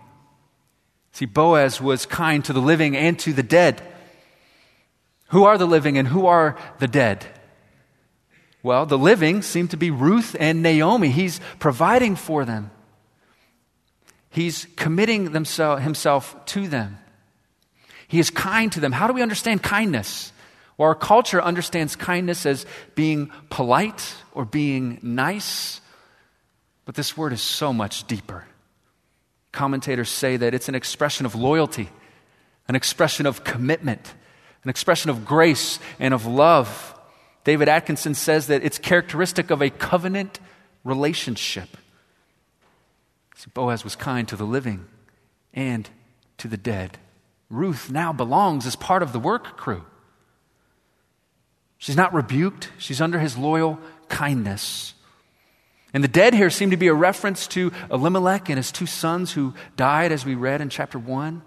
See, 1.10 1.26
Boaz 1.26 1.80
was 1.80 2.06
kind 2.06 2.44
to 2.44 2.52
the 2.52 2.60
living 2.60 2.96
and 2.96 3.18
to 3.18 3.32
the 3.32 3.42
dead. 3.42 3.82
Who 5.30 5.42
are 5.42 5.58
the 5.58 5.66
living 5.66 5.98
and 5.98 6.06
who 6.06 6.26
are 6.26 6.56
the 6.78 6.86
dead? 6.86 7.26
Well, 8.62 8.86
the 8.86 8.98
living 8.98 9.42
seem 9.42 9.68
to 9.68 9.76
be 9.76 9.90
Ruth 9.90 10.36
and 10.38 10.62
Naomi. 10.62 11.08
He's 11.08 11.40
providing 11.58 12.16
for 12.16 12.44
them, 12.44 12.70
he's 14.30 14.66
committing 14.76 15.32
himself 15.32 16.44
to 16.46 16.68
them. 16.68 16.98
He 18.08 18.18
is 18.18 18.28
kind 18.28 18.70
to 18.72 18.80
them. 18.80 18.92
How 18.92 19.06
do 19.06 19.14
we 19.14 19.22
understand 19.22 19.62
kindness? 19.62 20.32
Well, 20.76 20.88
our 20.88 20.94
culture 20.94 21.40
understands 21.40 21.96
kindness 21.96 22.44
as 22.44 22.66
being 22.94 23.30
polite 23.48 24.14
or 24.32 24.44
being 24.44 24.98
nice, 25.00 25.80
but 26.84 26.94
this 26.94 27.16
word 27.16 27.32
is 27.32 27.40
so 27.40 27.72
much 27.72 28.06
deeper. 28.06 28.46
Commentators 29.50 30.10
say 30.10 30.36
that 30.36 30.52
it's 30.52 30.68
an 30.68 30.74
expression 30.74 31.24
of 31.24 31.34
loyalty, 31.34 31.88
an 32.68 32.74
expression 32.74 33.24
of 33.24 33.44
commitment, 33.44 34.12
an 34.62 34.68
expression 34.68 35.10
of 35.10 35.24
grace 35.24 35.78
and 35.98 36.12
of 36.12 36.26
love. 36.26 36.98
David 37.44 37.68
Atkinson 37.68 38.14
says 38.14 38.46
that 38.46 38.64
it's 38.64 38.78
characteristic 38.78 39.50
of 39.50 39.60
a 39.62 39.70
covenant 39.70 40.38
relationship. 40.84 41.76
See, 43.36 43.50
Boaz 43.52 43.82
was 43.82 43.96
kind 43.96 44.28
to 44.28 44.36
the 44.36 44.44
living 44.44 44.86
and 45.52 45.88
to 46.38 46.48
the 46.48 46.56
dead. 46.56 46.98
Ruth 47.50 47.90
now 47.90 48.12
belongs 48.12 48.66
as 48.66 48.76
part 48.76 49.02
of 49.02 49.12
the 49.12 49.18
work 49.18 49.56
crew. 49.56 49.84
She's 51.78 51.96
not 51.96 52.14
rebuked, 52.14 52.70
she's 52.78 53.00
under 53.00 53.18
his 53.18 53.36
loyal 53.36 53.80
kindness. 54.08 54.94
And 55.92 56.02
the 56.02 56.08
dead 56.08 56.32
here 56.32 56.48
seem 56.48 56.70
to 56.70 56.76
be 56.76 56.86
a 56.86 56.94
reference 56.94 57.46
to 57.48 57.72
Elimelech 57.90 58.48
and 58.48 58.56
his 58.56 58.72
two 58.72 58.86
sons 58.86 59.32
who 59.32 59.52
died, 59.76 60.12
as 60.12 60.24
we 60.24 60.34
read 60.34 60.60
in 60.60 60.70
chapter 60.70 60.98
1. 60.98 61.42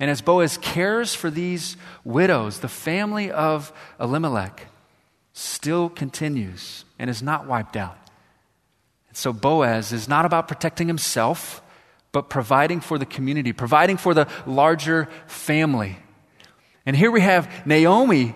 And 0.00 0.10
as 0.10 0.20
Boaz 0.20 0.58
cares 0.58 1.14
for 1.14 1.30
these 1.30 1.76
widows, 2.04 2.60
the 2.60 2.68
family 2.68 3.30
of 3.30 3.72
Elimelech 3.98 4.66
still 5.38 5.88
continues 5.88 6.84
and 6.98 7.08
is 7.08 7.22
not 7.22 7.46
wiped 7.46 7.76
out. 7.76 7.96
And 9.06 9.16
so 9.16 9.32
Boaz 9.32 9.92
is 9.92 10.08
not 10.08 10.24
about 10.24 10.48
protecting 10.48 10.88
himself, 10.88 11.62
but 12.10 12.28
providing 12.28 12.80
for 12.80 12.98
the 12.98 13.06
community, 13.06 13.52
providing 13.52 13.98
for 13.98 14.14
the 14.14 14.26
larger 14.46 15.08
family. 15.28 15.96
And 16.84 16.96
here 16.96 17.12
we 17.12 17.20
have 17.20 17.66
Naomi. 17.66 18.34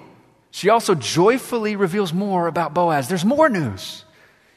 She 0.52 0.68
also 0.68 0.94
joyfully 0.94 1.74
reveals 1.74 2.12
more 2.12 2.46
about 2.46 2.72
Boaz. 2.72 3.08
There's 3.08 3.24
more 3.24 3.48
news. 3.48 4.04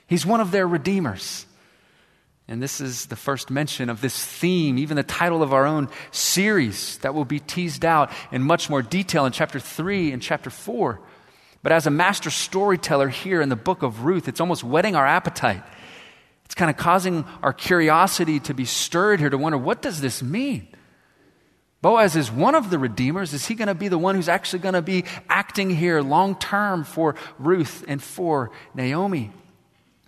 He's 0.06 0.26
one 0.26 0.40
of 0.40 0.52
their 0.52 0.68
redeemers. 0.68 1.48
And 2.48 2.62
this 2.62 2.80
is 2.80 3.08
the 3.08 3.16
first 3.16 3.50
mention 3.50 3.90
of 3.90 4.02
this 4.02 4.24
theme, 4.24 4.78
even 4.78 4.98
the 4.98 5.04
title 5.04 5.42
of 5.42 5.52
our 5.52 5.66
own 5.66 5.90
series 6.12 7.00
that 7.00 7.16
will 7.16 7.26
be 7.26 7.40
teased 7.40 7.84
out 7.84 8.12
in 8.32 8.44
much 8.44 8.70
more 8.70 8.84
detail 8.84 9.26
in 9.26 9.32
chapter 9.32 9.60
3 9.60 10.12
and 10.12 10.22
chapter 10.22 10.52
4. 10.52 11.00
But 11.65 11.71
as 11.71 11.88
a 11.88 11.89
master 11.89 12.30
storyteller 12.30 13.10
here 13.10 13.41
in 13.41 13.49
the 13.49 13.56
book 13.56 13.82
of 13.82 14.06
Ruth, 14.06 14.28
it's 14.28 14.39
almost 14.39 14.63
whetting 14.63 14.95
our 14.95 15.08
appetite. 15.08 15.63
It's 16.45 16.54
kind 16.54 16.69
of 16.69 16.78
causing 16.78 17.25
our 17.41 17.54
curiosity 17.54 18.39
to 18.41 18.54
be 18.54 18.65
stirred 18.65 19.19
here 19.19 19.32
to 19.32 19.38
wonder 19.39 19.58
what 19.58 19.82
does 19.82 19.99
this 19.99 20.21
mean? 20.21 20.67
Boaz 21.82 22.15
is 22.15 22.32
one 22.32 22.54
of 22.54 22.69
the 22.69 22.78
redeemers. 22.78 23.34
Is 23.34 23.47
he 23.47 23.56
going 23.56 23.67
to 23.67 23.73
be 23.73 23.88
the 23.88 23.97
one 23.97 24.13
who's 24.13 24.30
actually 24.30 24.60
going 24.60 24.75
to 24.75 24.84
be 24.84 25.06
acting 25.28 25.71
here 25.71 26.01
long 26.04 26.36
term 26.36 26.84
for 26.84 27.15
Ruth 27.39 27.84
and 27.88 27.99
for 27.99 28.51
Naomi? 28.75 29.32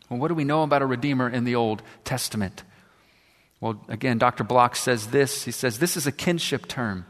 Well, 0.09 0.19
what 0.19 0.27
do 0.27 0.35
we 0.35 0.43
know 0.43 0.61
about 0.61 0.83
a 0.83 0.85
redeemer 0.85 1.27
in 1.27 1.43
the 1.43 1.55
Old 1.55 1.81
Testament? 2.03 2.61
Well, 3.61 3.83
again, 3.87 4.19
Dr. 4.19 4.43
Block 4.43 4.75
says 4.75 5.07
this. 5.07 5.45
He 5.45 5.51
says 5.51 5.79
this 5.79 5.97
is 5.97 6.05
a 6.05 6.11
kinship 6.11 6.67
term 6.67 7.07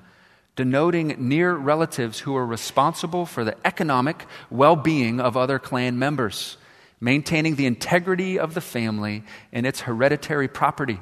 denoting 0.57 1.15
near 1.29 1.53
relatives 1.53 2.19
who 2.19 2.35
are 2.35 2.45
responsible 2.45 3.25
for 3.25 3.45
the 3.45 3.55
economic 3.65 4.25
well 4.49 4.75
being 4.75 5.21
of 5.21 5.37
other 5.37 5.59
clan 5.59 5.97
members, 5.97 6.57
maintaining 6.99 7.55
the 7.55 7.65
integrity 7.65 8.37
of 8.37 8.53
the 8.53 8.59
family 8.59 9.23
and 9.53 9.65
its 9.65 9.81
hereditary 9.81 10.49
property, 10.49 10.99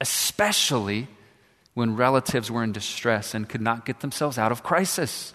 especially 0.00 1.08
when 1.74 1.96
relatives 1.96 2.50
were 2.50 2.64
in 2.64 2.72
distress 2.72 3.34
and 3.34 3.48
could 3.48 3.60
not 3.60 3.84
get 3.84 4.00
themselves 4.00 4.38
out 4.38 4.52
of 4.52 4.62
crisis. 4.62 5.34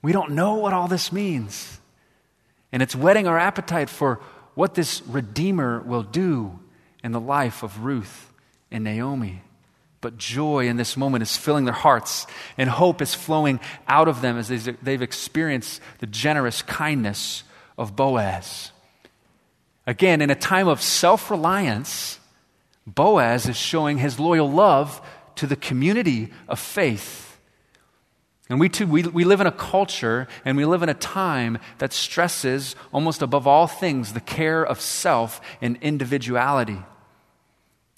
We 0.00 0.12
don't 0.12 0.30
know 0.30 0.54
what 0.54 0.72
all 0.72 0.88
this 0.88 1.12
means. 1.12 1.80
And 2.72 2.80
it's 2.80 2.94
whetting 2.94 3.26
our 3.26 3.38
appetite 3.38 3.90
for 3.90 4.20
what 4.54 4.74
this 4.74 5.02
Redeemer 5.06 5.80
will 5.80 6.04
do 6.04 6.60
in 7.02 7.12
the 7.12 7.20
life 7.20 7.62
of 7.62 7.84
Ruth 7.84 8.32
and 8.70 8.84
Naomi. 8.84 9.42
But 10.00 10.16
joy 10.16 10.68
in 10.68 10.76
this 10.76 10.96
moment 10.96 11.22
is 11.22 11.36
filling 11.36 11.64
their 11.64 11.74
hearts, 11.74 12.26
and 12.56 12.70
hope 12.70 13.02
is 13.02 13.14
flowing 13.14 13.58
out 13.88 14.08
of 14.08 14.20
them 14.20 14.38
as 14.38 14.48
they've 14.48 15.02
experienced 15.02 15.80
the 15.98 16.06
generous 16.06 16.62
kindness 16.62 17.42
of 17.76 17.96
Boaz. 17.96 18.70
Again, 19.86 20.20
in 20.20 20.30
a 20.30 20.36
time 20.36 20.68
of 20.68 20.80
self 20.80 21.30
reliance, 21.30 22.20
Boaz 22.86 23.48
is 23.48 23.56
showing 23.56 23.98
his 23.98 24.20
loyal 24.20 24.50
love 24.50 25.00
to 25.36 25.46
the 25.46 25.56
community 25.56 26.32
of 26.48 26.58
faith 26.58 27.28
and 28.48 28.58
we 28.58 28.68
too, 28.68 28.86
we, 28.86 29.02
we 29.02 29.24
live 29.24 29.40
in 29.40 29.46
a 29.46 29.52
culture 29.52 30.26
and 30.44 30.56
we 30.56 30.64
live 30.64 30.82
in 30.82 30.88
a 30.88 30.94
time 30.94 31.58
that 31.78 31.92
stresses, 31.92 32.76
almost 32.92 33.20
above 33.20 33.46
all 33.46 33.66
things, 33.66 34.14
the 34.14 34.20
care 34.20 34.64
of 34.64 34.80
self 34.80 35.40
and 35.60 35.76
individuality. 35.82 36.78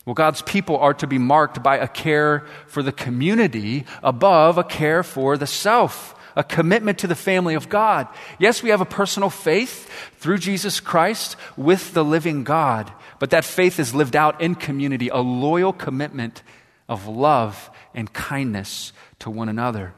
Well, 0.07 0.15
God's 0.15 0.43
people 0.43 0.79
are 0.79 0.95
to 0.95 1.07
be 1.07 1.19
marked 1.19 1.63
by 1.63 1.77
a 1.77 1.89
care 1.89 2.47
for 2.67 2.83
the 2.83 2.93
community 2.93 3.85
above 4.03 4.57
a 4.59 4.65
care 4.65 5.03
for 5.03 5.37
the 5.37 5.47
self, 5.47 6.15
a 6.35 6.43
commitment 6.43 6.99
to 7.01 7.07
the 7.07 7.15
family 7.15 7.55
of 7.55 7.69
God. 7.69 8.09
Yes, 8.39 8.63
we 8.63 8.71
have 8.71 8.81
a 8.81 8.87
personal 8.87 9.31
faith 9.31 9.91
through 10.19 10.39
Jesus 10.39 10.81
Christ 10.81 11.37
with 11.57 11.93
the 11.93 12.05
living 12.05 12.45
God, 12.45 12.91
but 13.19 13.31
that 13.31 13.45
faith 13.45 13.79
is 13.79 13.95
lived 13.95 14.17
out 14.17 14.41
in 14.41 14.55
community, 14.55 15.09
a 15.09 15.19
loyal 15.19 15.73
commitment 15.73 16.43
of 16.89 17.07
love 17.07 17.71
and 17.95 18.13
kindness 18.13 18.93
to 19.19 19.31
one 19.31 19.49
another. 19.49 19.93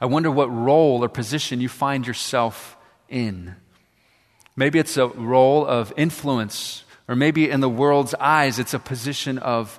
I 0.00 0.06
wonder 0.06 0.30
what 0.30 0.46
role 0.46 1.02
or 1.02 1.08
position 1.08 1.60
you 1.60 1.68
find 1.68 2.06
yourself 2.06 2.76
in. 3.08 3.56
Maybe 4.54 4.78
it's 4.78 4.96
a 4.96 5.08
role 5.08 5.66
of 5.66 5.92
influence, 5.96 6.84
or 7.08 7.16
maybe 7.16 7.48
in 7.50 7.60
the 7.60 7.68
world's 7.68 8.14
eyes, 8.14 8.58
it's 8.58 8.74
a 8.74 8.78
position 8.78 9.38
of 9.38 9.78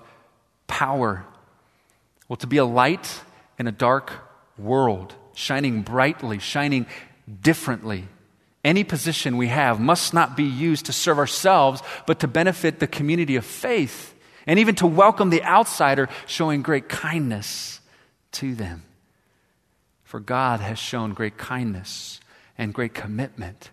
power. 0.68 1.26
Well, 2.28 2.38
to 2.38 2.48
be 2.48 2.58
a 2.58 2.66
light 2.66 3.22
in 3.58 3.68
a 3.68 3.72
dark 3.72 4.14
world, 4.58 5.16
shining 5.34 5.82
brightly, 5.82 6.40
shining 6.40 6.86
differently. 7.42 8.08
Any 8.64 8.84
position 8.84 9.38
we 9.38 9.48
have 9.48 9.80
must 9.80 10.14
not 10.14 10.36
be 10.36 10.44
used 10.44 10.88
to 10.88 10.94
serve 10.94 11.20
ourselves, 11.20 11.82
but 12.06 12.20
to 12.20 12.28
benefit 12.28 12.80
the 12.80 12.88
community 12.88 13.36
of 13.36 13.46
faith, 13.46 14.14
and 14.46 14.60
even 14.60 14.76
to 14.76 14.88
welcome 14.88 15.30
the 15.30 15.44
outsider, 15.44 16.10
showing 16.26 16.62
great 16.62 16.90
kindness 16.90 17.82
to 18.34 18.56
them. 18.56 18.84
For 20.04 20.20
God 20.20 20.62
has 20.62 20.80
shown 20.80 21.14
great 21.14 21.38
kindness 21.38 22.20
and 22.58 22.74
great 22.74 22.94
commitment 22.94 23.72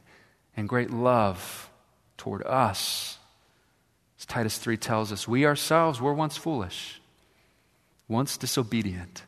and 0.56 0.68
great 0.68 0.90
love 0.90 1.70
toward 2.16 2.42
us. 2.44 3.18
As 4.24 4.26
Titus 4.26 4.56
3 4.56 4.78
tells 4.78 5.12
us, 5.12 5.28
we 5.28 5.44
ourselves 5.44 6.00
were 6.00 6.14
once 6.14 6.38
foolish, 6.38 6.98
once 8.08 8.38
disobedient. 8.38 9.22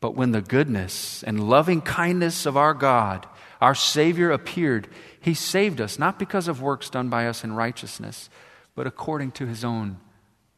But 0.00 0.14
when 0.14 0.32
the 0.32 0.40
goodness 0.40 1.22
and 1.22 1.50
loving 1.50 1.82
kindness 1.82 2.46
of 2.46 2.56
our 2.56 2.72
God, 2.72 3.26
our 3.60 3.74
Savior, 3.74 4.30
appeared, 4.30 4.88
He 5.20 5.34
saved 5.34 5.82
us, 5.82 5.98
not 5.98 6.18
because 6.18 6.48
of 6.48 6.62
works 6.62 6.88
done 6.88 7.10
by 7.10 7.26
us 7.26 7.44
in 7.44 7.52
righteousness, 7.52 8.30
but 8.74 8.86
according 8.86 9.32
to 9.32 9.44
His 9.44 9.62
own 9.64 9.98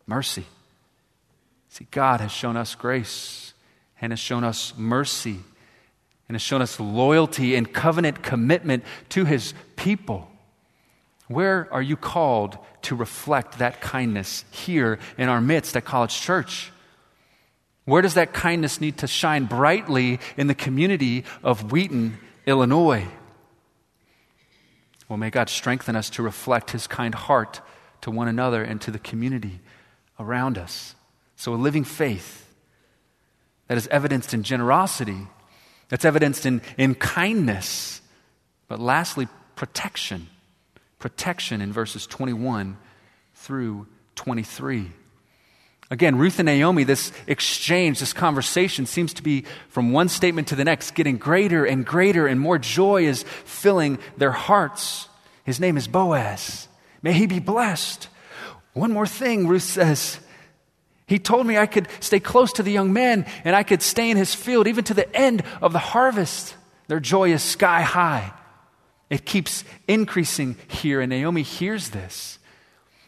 mercy. 0.07 0.45
See, 1.69 1.89
God 1.91 2.21
has 2.21 2.31
shown 2.31 2.57
us 2.57 2.77
grace 2.77 3.55
and 4.01 4.13
has 4.13 4.21
shown 4.21 4.45
us 4.45 4.73
mercy 4.77 5.41
and 6.29 6.37
has 6.37 6.43
shown 6.43 6.63
us 6.63 6.79
loyalty 6.79 7.57
and 7.57 7.73
covenant 7.73 8.23
commitment 8.23 8.85
to 9.09 9.25
his 9.25 9.53
people. 9.75 10.31
Where 11.27 11.69
are 11.73 11.83
you 11.83 11.97
called 11.97 12.57
to 12.83 12.95
reflect 12.95 13.59
that 13.59 13.81
kindness 13.81 14.45
here 14.51 14.99
in 15.19 15.29
our 15.29 15.41
midst 15.41 15.77
at 15.77 15.85
College 15.85 16.21
Church? 16.21 16.73
Where 17.85 18.03
does 18.03 18.15
that 18.15 18.33
kindness 18.33 18.81
need 18.81 18.99
to 18.99 19.07
shine 19.07 19.47
brightly 19.47 20.21
in 20.37 20.47
the 20.47 20.55
community 20.55 21.25
of 21.43 21.73
Wheaton, 21.73 22.19
Illinois? 22.47 23.07
Well, 25.09 25.17
may 25.17 25.31
God 25.31 25.49
strengthen 25.49 25.97
us 25.97 26.09
to 26.11 26.23
reflect 26.23 26.71
his 26.71 26.87
kind 26.87 27.15
heart 27.15 27.61
to 28.03 28.11
one 28.11 28.29
another 28.29 28.63
and 28.63 28.81
to 28.83 28.91
the 28.91 28.99
community 28.99 29.61
around 30.19 30.57
us. 30.57 30.95
So, 31.37 31.53
a 31.53 31.57
living 31.57 31.85
faith 31.85 32.47
that 33.67 33.77
is 33.77 33.89
evidenced 33.89 34.35
in 34.35 34.43
generosity, 34.43 35.27
that's 35.89 36.05
evidenced 36.05 36.47
in, 36.47 36.63
in 36.79 36.95
kindness. 36.95 38.03
But 38.69 38.79
lastly, 38.79 39.27
protection. 39.57 40.29
Protection 41.01 41.61
in 41.61 41.73
verses 41.73 42.07
21 42.07 42.77
through 43.35 43.89
23. 44.15 44.93
Again, 45.91 46.19
Ruth 46.19 46.39
and 46.39 46.47
Naomi, 46.47 46.85
this 46.85 47.11
exchange, 47.27 47.99
this 47.99 48.13
conversation 48.13 48.87
seems 48.87 49.13
to 49.15 49.23
be 49.25 49.45
from 49.71 49.91
one 49.91 50.09
statement 50.09 50.47
to 50.49 50.55
the 50.55 50.65
next, 50.65 50.95
getting 50.95 51.17
greater 51.17 51.65
and 51.65 51.85
greater, 51.85 52.29
and 52.29 52.39
more 52.39 52.59
joy 52.59 53.07
is 53.07 53.25
filling 53.25 53.99
their 54.17 54.31
hearts. 54.31 55.09
His 55.43 55.59
name 55.59 55.77
is 55.77 55.89
Boaz. 55.89 56.69
May 57.03 57.13
he 57.13 57.27
be 57.27 57.41
blessed. 57.41 58.09
One 58.73 58.93
more 58.93 59.07
thing, 59.07 59.49
Ruth 59.49 59.65
says 59.65 60.21
he 61.09 61.19
told 61.19 61.45
me 61.45 61.59
I 61.59 61.67
could 61.67 61.89
stay 61.99 62.21
close 62.21 62.53
to 62.53 62.63
the 62.63 62.71
young 62.71 62.93
man 62.93 63.27
and 63.43 63.57
I 63.57 63.65
could 63.65 63.83
stay 63.83 64.11
in 64.11 64.17
his 64.17 64.33
field 64.33 64.69
even 64.69 64.85
to 64.85 64.95
the 64.95 65.13
end 65.17 65.43
of 65.61 65.73
the 65.73 65.81
harvest. 65.81 66.55
Their 66.87 67.01
joy 67.01 67.33
is 67.33 67.43
sky 67.43 67.83
high. 67.83 68.33
It 69.11 69.27
keeps 69.27 69.65
increasing 69.87 70.57
here, 70.69 71.01
and 71.01 71.11
Naomi 71.11 71.43
hears 71.43 71.91
this 71.91 72.39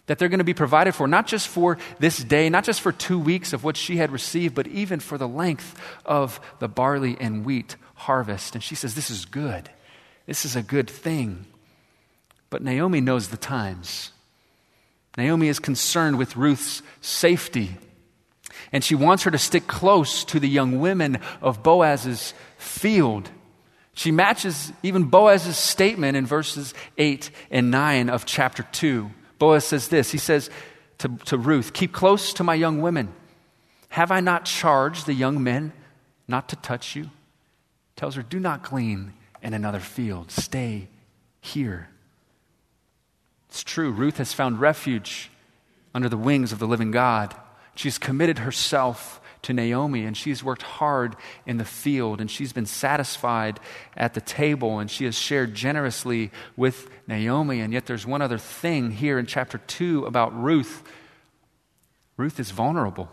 that 0.06 0.18
they're 0.18 0.28
going 0.28 0.38
to 0.38 0.44
be 0.44 0.52
provided 0.52 0.92
for, 0.96 1.06
not 1.06 1.28
just 1.28 1.46
for 1.46 1.78
this 2.00 2.18
day, 2.24 2.50
not 2.50 2.64
just 2.64 2.80
for 2.80 2.90
two 2.90 3.20
weeks 3.20 3.52
of 3.52 3.62
what 3.62 3.76
she 3.76 3.98
had 3.98 4.10
received, 4.10 4.52
but 4.52 4.66
even 4.66 4.98
for 4.98 5.16
the 5.16 5.28
length 5.28 5.80
of 6.04 6.40
the 6.58 6.66
barley 6.66 7.16
and 7.20 7.46
wheat 7.46 7.76
harvest. 7.94 8.56
And 8.56 8.64
she 8.64 8.74
says, 8.74 8.96
This 8.96 9.10
is 9.10 9.24
good. 9.24 9.70
This 10.26 10.44
is 10.44 10.56
a 10.56 10.62
good 10.62 10.90
thing. 10.90 11.46
But 12.50 12.62
Naomi 12.62 13.00
knows 13.00 13.28
the 13.28 13.36
times. 13.36 14.10
Naomi 15.16 15.46
is 15.46 15.60
concerned 15.60 16.18
with 16.18 16.36
Ruth's 16.36 16.82
safety 17.00 17.78
and 18.72 18.82
she 18.82 18.94
wants 18.94 19.24
her 19.24 19.30
to 19.30 19.38
stick 19.38 19.66
close 19.66 20.24
to 20.24 20.40
the 20.40 20.48
young 20.48 20.80
women 20.80 21.18
of 21.40 21.62
Boaz's 21.62 22.34
field. 22.58 23.30
She 23.94 24.10
matches 24.10 24.72
even 24.82 25.04
Boaz's 25.04 25.56
statement 25.56 26.16
in 26.16 26.26
verses 26.26 26.72
8 26.96 27.30
and 27.50 27.70
9 27.70 28.08
of 28.08 28.24
chapter 28.24 28.62
2. 28.62 29.10
Boaz 29.38 29.64
says 29.64 29.88
this 29.88 30.10
He 30.12 30.18
says 30.18 30.50
to, 30.98 31.08
to 31.26 31.36
Ruth, 31.36 31.72
Keep 31.72 31.92
close 31.92 32.32
to 32.34 32.44
my 32.44 32.54
young 32.54 32.80
women. 32.80 33.12
Have 33.90 34.10
I 34.10 34.20
not 34.20 34.46
charged 34.46 35.04
the 35.04 35.12
young 35.12 35.42
men 35.42 35.72
not 36.26 36.48
to 36.48 36.56
touch 36.56 36.96
you? 36.96 37.10
Tells 37.96 38.14
her, 38.14 38.22
Do 38.22 38.40
not 38.40 38.62
glean 38.62 39.12
in 39.42 39.52
another 39.52 39.80
field. 39.80 40.30
Stay 40.30 40.88
here. 41.40 41.88
It's 43.48 43.62
true, 43.62 43.90
Ruth 43.90 44.16
has 44.16 44.32
found 44.32 44.60
refuge 44.60 45.30
under 45.94 46.08
the 46.08 46.16
wings 46.16 46.52
of 46.52 46.58
the 46.58 46.66
living 46.66 46.90
God. 46.90 47.34
She's 47.74 47.98
committed 47.98 48.38
herself 48.38 49.20
to 49.42 49.52
Naomi, 49.52 50.04
and 50.04 50.16
she's 50.16 50.44
worked 50.44 50.62
hard 50.62 51.16
in 51.46 51.56
the 51.56 51.64
field, 51.64 52.20
and 52.20 52.30
she's 52.30 52.52
been 52.52 52.66
satisfied 52.66 53.58
at 53.96 54.14
the 54.14 54.20
table, 54.20 54.78
and 54.78 54.90
she 54.90 55.04
has 55.04 55.16
shared 55.16 55.54
generously 55.54 56.30
with 56.56 56.88
Naomi. 57.08 57.60
And 57.60 57.72
yet, 57.72 57.86
there's 57.86 58.06
one 58.06 58.22
other 58.22 58.38
thing 58.38 58.92
here 58.92 59.18
in 59.18 59.26
chapter 59.26 59.58
2 59.58 60.06
about 60.06 60.34
Ruth 60.40 60.82
Ruth 62.16 62.38
is 62.38 62.50
vulnerable, 62.50 63.10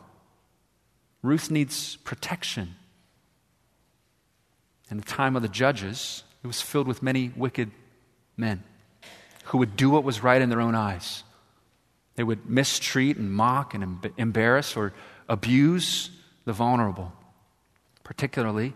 Ruth 1.21 1.49
needs 1.49 1.95
protection. 1.97 2.75
In 4.91 4.97
the 4.97 5.03
time 5.03 5.35
of 5.35 5.41
the 5.41 5.47
judges, 5.47 6.23
it 6.43 6.47
was 6.47 6.61
filled 6.61 6.87
with 6.87 7.03
many 7.03 7.31
wicked 7.35 7.71
men 8.37 8.63
who 9.45 9.57
would 9.59 9.75
do 9.75 9.89
what 9.89 10.03
was 10.03 10.23
right 10.23 10.41
in 10.41 10.49
their 10.49 10.61
own 10.61 10.75
eyes. 10.75 11.23
They 12.15 12.23
would 12.23 12.49
mistreat 12.49 13.17
and 13.17 13.31
mock 13.31 13.73
and 13.73 14.11
embarrass 14.17 14.75
or 14.75 14.93
abuse 15.27 16.09
the 16.49 16.53
vulnerable, 16.53 17.13
particularly 18.03 18.73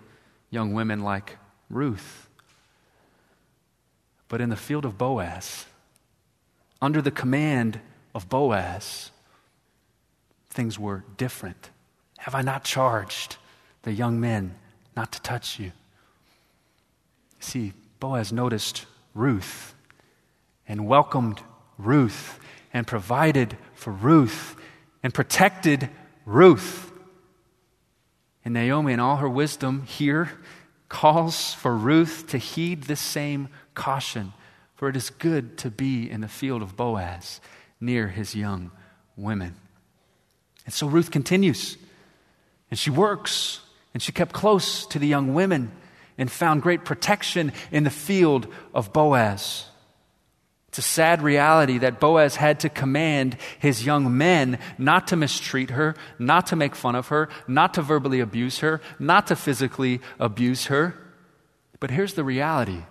young 0.52 0.76
women 0.76 1.02
like 1.02 1.38
Ruth. 1.72 2.30
But 4.28 4.42
in 4.42 4.50
the 4.50 4.56
field 4.56 4.86
of 4.86 4.96
Boaz, 4.96 5.66
under 6.84 7.02
the 7.02 7.10
command 7.10 7.80
of 8.14 8.30
Boaz, 8.30 9.10
things 10.52 10.78
were 10.78 11.04
different. 11.18 11.72
Have 12.20 12.36
I 12.36 12.44
not 12.44 12.64
charged 12.64 13.38
the 13.82 13.92
young 13.92 14.20
men 14.20 14.54
not 14.96 15.12
to 15.14 15.22
touch 15.24 15.58
you? 15.60 15.72
See, 17.40 17.74
Boaz 18.00 18.32
noticed 18.32 18.86
Ruth 19.16 19.74
and 20.68 20.86
welcomed 20.86 21.42
Ruth 21.80 22.40
and 22.72 22.86
provided 22.86 23.58
for 23.74 23.92
Ruth 23.92 24.56
and 25.02 25.12
protected 25.12 25.90
Ruth. 26.24 26.92
And 28.46 28.54
Naomi, 28.54 28.94
in 28.94 29.00
all 29.00 29.18
her 29.18 29.30
wisdom, 29.30 29.84
here 29.84 30.32
calls 30.90 31.54
for 31.54 31.76
Ruth 31.76 32.28
to 32.28 32.38
heed 32.38 32.84
this 32.84 33.00
same 33.00 33.50
caution, 33.74 34.34
for 34.76 34.90
it 34.90 34.96
is 34.96 35.10
good 35.10 35.58
to 35.60 35.72
be 35.72 36.10
in 36.10 36.22
the 36.22 36.28
field 36.28 36.62
of 36.62 36.76
Boaz 36.76 37.42
near 37.80 38.10
his 38.10 38.36
young 38.36 38.72
women. 39.16 39.56
And 40.66 40.74
so 40.74 40.88
Ruth 40.88 41.12
continues, 41.12 41.78
and 42.70 42.78
she 42.78 42.90
works, 42.90 43.62
and 43.94 44.02
she 44.02 44.12
kept 44.12 44.34
close 44.34 44.86
to 44.88 45.00
the 45.00 45.08
young 45.08 45.34
women 45.34 45.72
and 46.18 46.32
found 46.32 46.62
great 46.62 46.86
protection 46.86 47.52
in 47.72 47.84
the 47.84 47.90
field 47.90 48.48
of 48.74 48.94
Boaz. 48.94 49.66
It's 50.74 50.80
a 50.80 50.82
sad 50.82 51.22
reality 51.22 51.78
that 51.78 52.00
Boaz 52.00 52.36
had 52.36 52.62
to 52.62 52.70
command 52.70 53.38
his 53.60 53.86
young 53.86 54.18
men 54.18 54.58
not 54.80 55.10
to 55.10 55.16
mistreat 55.16 55.70
her, 55.70 55.94
not 56.18 56.48
to 56.48 56.56
make 56.56 56.76
fun 56.76 56.96
of 56.96 57.10
her, 57.10 57.30
not 57.48 57.76
to 57.76 57.84
verbally 57.84 58.22
abuse 58.22 58.58
her, 58.58 58.82
not 58.98 59.28
to 59.28 59.36
physically 59.36 60.02
abuse 60.18 60.66
her. 60.66 60.96
But 61.80 61.92
here's 61.92 62.16
the 62.16 62.24
reality 62.24 62.82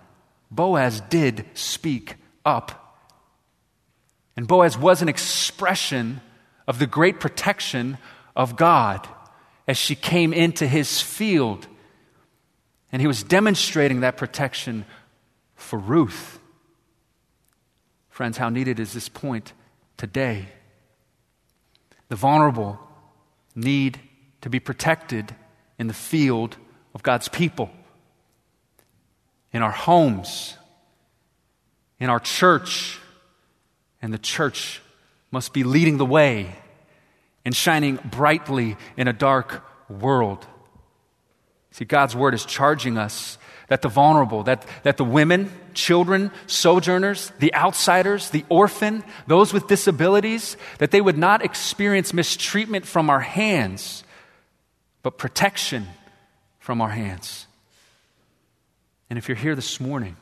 Boaz 0.49 1.01
did 1.09 1.45
speak 1.55 2.15
up. 2.45 3.03
And 4.37 4.47
Boaz 4.47 4.77
was 4.77 5.01
an 5.01 5.09
expression 5.09 6.21
of 6.65 6.79
the 6.79 6.87
great 6.87 7.19
protection 7.19 7.97
of 8.33 8.55
God 8.55 9.05
as 9.67 9.75
she 9.75 9.95
came 9.95 10.31
into 10.31 10.67
his 10.67 11.01
field. 11.01 11.67
And 12.93 13.01
he 13.01 13.09
was 13.09 13.23
demonstrating 13.23 13.99
that 13.99 14.15
protection 14.15 14.85
for 15.57 15.77
Ruth. 15.77 16.39
Friends, 18.13 18.37
how 18.37 18.49
needed 18.49 18.79
is 18.79 18.93
this 18.93 19.09
point 19.09 19.53
today? 19.97 20.45
The 22.09 22.15
vulnerable 22.15 22.79
need 23.55 23.99
to 24.41 24.51
be 24.51 24.59
protected 24.59 25.33
in 25.79 25.87
the 25.87 25.95
field 25.95 26.55
of 26.93 27.01
God's 27.01 27.27
people, 27.27 27.71
in 29.51 29.63
our 29.63 29.71
homes, 29.71 30.55
in 31.99 32.11
our 32.11 32.19
church, 32.19 32.99
and 33.99 34.13
the 34.13 34.19
church 34.19 34.79
must 35.31 35.51
be 35.51 35.63
leading 35.63 35.97
the 35.97 36.05
way 36.05 36.55
and 37.43 37.55
shining 37.55 37.95
brightly 37.95 38.77
in 38.95 39.07
a 39.07 39.13
dark 39.13 39.65
world. 39.89 40.45
See, 41.71 41.85
God's 41.85 42.15
word 42.15 42.35
is 42.35 42.45
charging 42.45 42.95
us 42.95 43.39
that 43.69 43.81
the 43.81 43.89
vulnerable, 43.89 44.43
that, 44.43 44.67
that 44.83 44.97
the 44.97 45.03
women, 45.03 45.51
children, 45.73 46.31
sojourners, 46.47 47.31
the 47.39 47.53
outsiders, 47.53 48.29
the 48.29 48.45
orphan, 48.49 49.03
those 49.27 49.53
with 49.53 49.67
disabilities, 49.67 50.57
that 50.79 50.91
they 50.91 51.01
would 51.01 51.17
not 51.17 51.43
experience 51.43 52.13
mistreatment 52.13 52.85
from 52.85 53.09
our 53.09 53.19
hands, 53.19 54.03
but 55.01 55.17
protection 55.17 55.87
from 56.59 56.81
our 56.81 56.89
hands. 56.89 57.45
And 59.09 59.19
if 59.19 59.27
you're 59.27 59.37
here 59.37 59.55
this 59.55 59.79
morning 59.79 60.15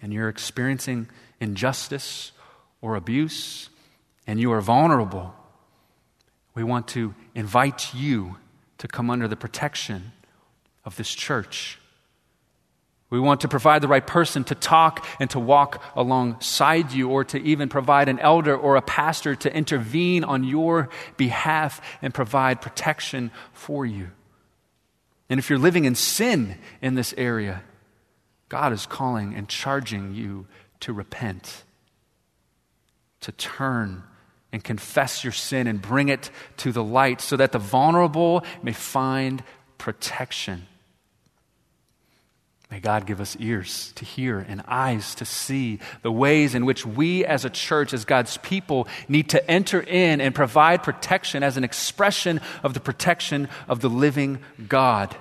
and 0.00 0.12
you're 0.12 0.28
experiencing 0.28 1.08
injustice 1.40 2.30
or 2.80 2.94
abuse 2.94 3.68
and 4.26 4.38
you 4.38 4.52
are 4.52 4.60
vulnerable, 4.60 5.34
we 6.54 6.62
want 6.62 6.86
to 6.88 7.14
invite 7.34 7.92
you 7.94 8.36
to 8.78 8.86
come 8.86 9.10
under 9.10 9.26
the 9.26 9.34
protection 9.34 10.12
of 10.84 10.96
this 10.96 11.12
church. 11.12 11.79
We 13.10 13.18
want 13.18 13.40
to 13.40 13.48
provide 13.48 13.82
the 13.82 13.88
right 13.88 14.06
person 14.06 14.44
to 14.44 14.54
talk 14.54 15.04
and 15.18 15.28
to 15.30 15.40
walk 15.40 15.82
alongside 15.96 16.92
you, 16.92 17.08
or 17.10 17.24
to 17.24 17.42
even 17.42 17.68
provide 17.68 18.08
an 18.08 18.20
elder 18.20 18.56
or 18.56 18.76
a 18.76 18.82
pastor 18.82 19.34
to 19.34 19.54
intervene 19.54 20.22
on 20.22 20.44
your 20.44 20.88
behalf 21.16 21.80
and 22.00 22.14
provide 22.14 22.62
protection 22.62 23.32
for 23.52 23.84
you. 23.84 24.10
And 25.28 25.38
if 25.38 25.50
you're 25.50 25.58
living 25.58 25.84
in 25.84 25.96
sin 25.96 26.56
in 26.80 26.94
this 26.94 27.12
area, 27.16 27.62
God 28.48 28.72
is 28.72 28.86
calling 28.86 29.34
and 29.34 29.48
charging 29.48 30.14
you 30.14 30.46
to 30.80 30.92
repent, 30.92 31.64
to 33.20 33.32
turn 33.32 34.04
and 34.52 34.62
confess 34.62 35.22
your 35.22 35.32
sin 35.32 35.66
and 35.66 35.80
bring 35.80 36.08
it 36.08 36.30
to 36.58 36.72
the 36.72 36.82
light 36.82 37.20
so 37.20 37.36
that 37.36 37.52
the 37.52 37.58
vulnerable 37.58 38.44
may 38.62 38.72
find 38.72 39.42
protection. 39.78 40.66
May 42.70 42.78
God 42.78 43.04
give 43.04 43.20
us 43.20 43.36
ears 43.40 43.92
to 43.96 44.04
hear 44.04 44.38
and 44.38 44.62
eyes 44.68 45.16
to 45.16 45.24
see 45.24 45.80
the 46.02 46.12
ways 46.12 46.54
in 46.54 46.64
which 46.64 46.86
we 46.86 47.24
as 47.24 47.44
a 47.44 47.50
church, 47.50 47.92
as 47.92 48.04
God's 48.04 48.36
people, 48.38 48.86
need 49.08 49.30
to 49.30 49.50
enter 49.50 49.80
in 49.80 50.20
and 50.20 50.32
provide 50.32 50.84
protection 50.84 51.42
as 51.42 51.56
an 51.56 51.64
expression 51.64 52.40
of 52.62 52.74
the 52.74 52.80
protection 52.80 53.48
of 53.66 53.80
the 53.80 53.90
living 53.90 54.38
God. 54.68 55.16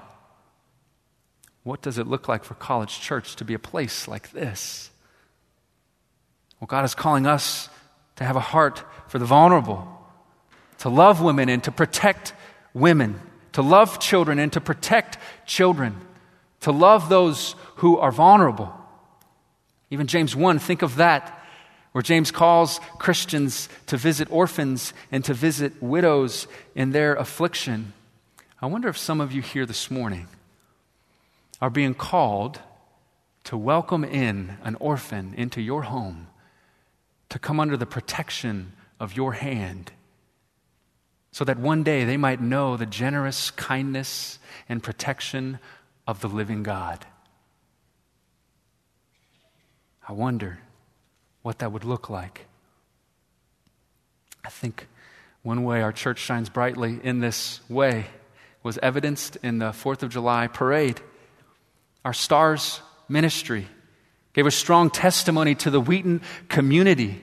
What 1.63 1.81
does 1.81 1.97
it 1.97 2.05
look 2.05 2.27
like 2.27 2.43
for 2.43 2.53
College 2.53 2.99
Church 2.99 3.35
to 3.37 3.45
be 3.45 3.55
a 3.55 3.59
place 3.59 4.07
like 4.07 4.31
this? 4.31 4.91
Well, 6.59 6.67
God 6.67 6.85
is 6.85 6.93
calling 6.93 7.25
us 7.25 7.67
to 8.17 8.25
have 8.25 8.35
a 8.35 8.41
heart 8.41 8.83
for 9.07 9.17
the 9.17 9.25
vulnerable, 9.25 9.87
to 10.79 10.89
love 10.89 11.19
women 11.19 11.49
and 11.49 11.63
to 11.63 11.71
protect 11.71 12.33
women, 12.75 13.19
to 13.53 13.63
love 13.63 13.99
children 13.99 14.37
and 14.37 14.53
to 14.53 14.61
protect 14.61 15.17
children 15.47 15.95
to 16.61 16.71
love 16.71 17.09
those 17.09 17.55
who 17.75 17.97
are 17.97 18.11
vulnerable. 18.11 18.73
Even 19.89 20.07
James 20.07 20.35
1, 20.35 20.59
think 20.59 20.81
of 20.81 20.97
that, 20.97 21.35
where 21.91 22.01
James 22.01 22.31
calls 22.31 22.79
Christians 22.99 23.69
to 23.87 23.97
visit 23.97 24.27
orphans 24.31 24.93
and 25.11 25.25
to 25.25 25.33
visit 25.33 25.81
widows 25.81 26.47
in 26.75 26.91
their 26.91 27.15
affliction. 27.15 27.93
I 28.61 28.67
wonder 28.67 28.89
if 28.89 28.97
some 28.97 29.21
of 29.21 29.31
you 29.31 29.41
here 29.41 29.65
this 29.65 29.89
morning 29.89 30.27
are 31.61 31.69
being 31.69 31.93
called 31.93 32.59
to 33.45 33.57
welcome 33.57 34.03
in 34.03 34.57
an 34.63 34.75
orphan 34.75 35.33
into 35.35 35.61
your 35.61 35.83
home, 35.83 36.27
to 37.29 37.39
come 37.39 37.59
under 37.59 37.77
the 37.77 37.85
protection 37.85 38.73
of 38.99 39.15
your 39.15 39.33
hand, 39.33 39.91
so 41.31 41.43
that 41.45 41.57
one 41.57 41.83
day 41.83 42.03
they 42.03 42.17
might 42.17 42.41
know 42.41 42.75
the 42.75 42.85
generous 42.85 43.49
kindness 43.51 44.39
and 44.67 44.83
protection 44.83 45.57
of 46.09 46.21
the 46.21 46.27
living 46.27 46.63
God. 46.63 47.05
I 50.07 50.11
wonder 50.13 50.57
what 51.43 51.59
that 51.59 51.71
would 51.71 51.83
look 51.83 52.09
like. 52.09 52.47
I 54.43 54.49
think 54.49 54.87
one 55.43 55.63
way 55.63 55.83
our 55.83 55.91
church 55.91 56.17
shines 56.17 56.49
brightly 56.49 56.99
in 57.03 57.19
this 57.19 57.59
way 57.69 58.07
was 58.63 58.79
evidenced 58.79 59.37
in 59.43 59.59
the 59.59 59.71
Fourth 59.71 60.01
of 60.01 60.09
July 60.09 60.47
parade. 60.47 60.99
Our 62.03 62.13
stars 62.13 62.81
ministry 63.07 63.67
gave 64.33 64.47
a 64.47 64.51
strong 64.51 64.89
testimony 64.89 65.53
to 65.53 65.69
the 65.69 65.79
Wheaton 65.79 66.21
community. 66.47 67.21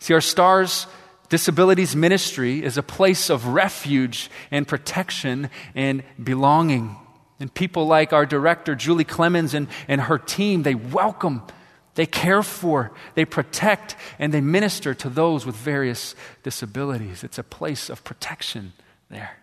See, 0.00 0.14
our 0.14 0.20
stars 0.20 0.88
disabilities 1.28 1.94
ministry 1.94 2.60
is 2.64 2.76
a 2.76 2.82
place 2.82 3.30
of 3.30 3.46
refuge 3.46 4.32
and 4.50 4.66
protection 4.66 5.48
and 5.76 6.02
belonging. 6.20 6.96
And 7.40 7.52
people 7.52 7.86
like 7.86 8.12
our 8.12 8.26
director, 8.26 8.74
Julie 8.74 9.04
Clemens, 9.04 9.54
and, 9.54 9.68
and 9.88 10.02
her 10.02 10.18
team, 10.18 10.62
they 10.62 10.74
welcome, 10.74 11.42
they 11.94 12.06
care 12.06 12.42
for, 12.42 12.92
they 13.14 13.24
protect, 13.24 13.96
and 14.18 14.32
they 14.32 14.40
minister 14.40 14.94
to 14.94 15.08
those 15.08 15.44
with 15.44 15.56
various 15.56 16.14
disabilities. 16.42 17.24
It's 17.24 17.38
a 17.38 17.42
place 17.42 17.90
of 17.90 18.04
protection 18.04 18.72
there. 19.10 19.38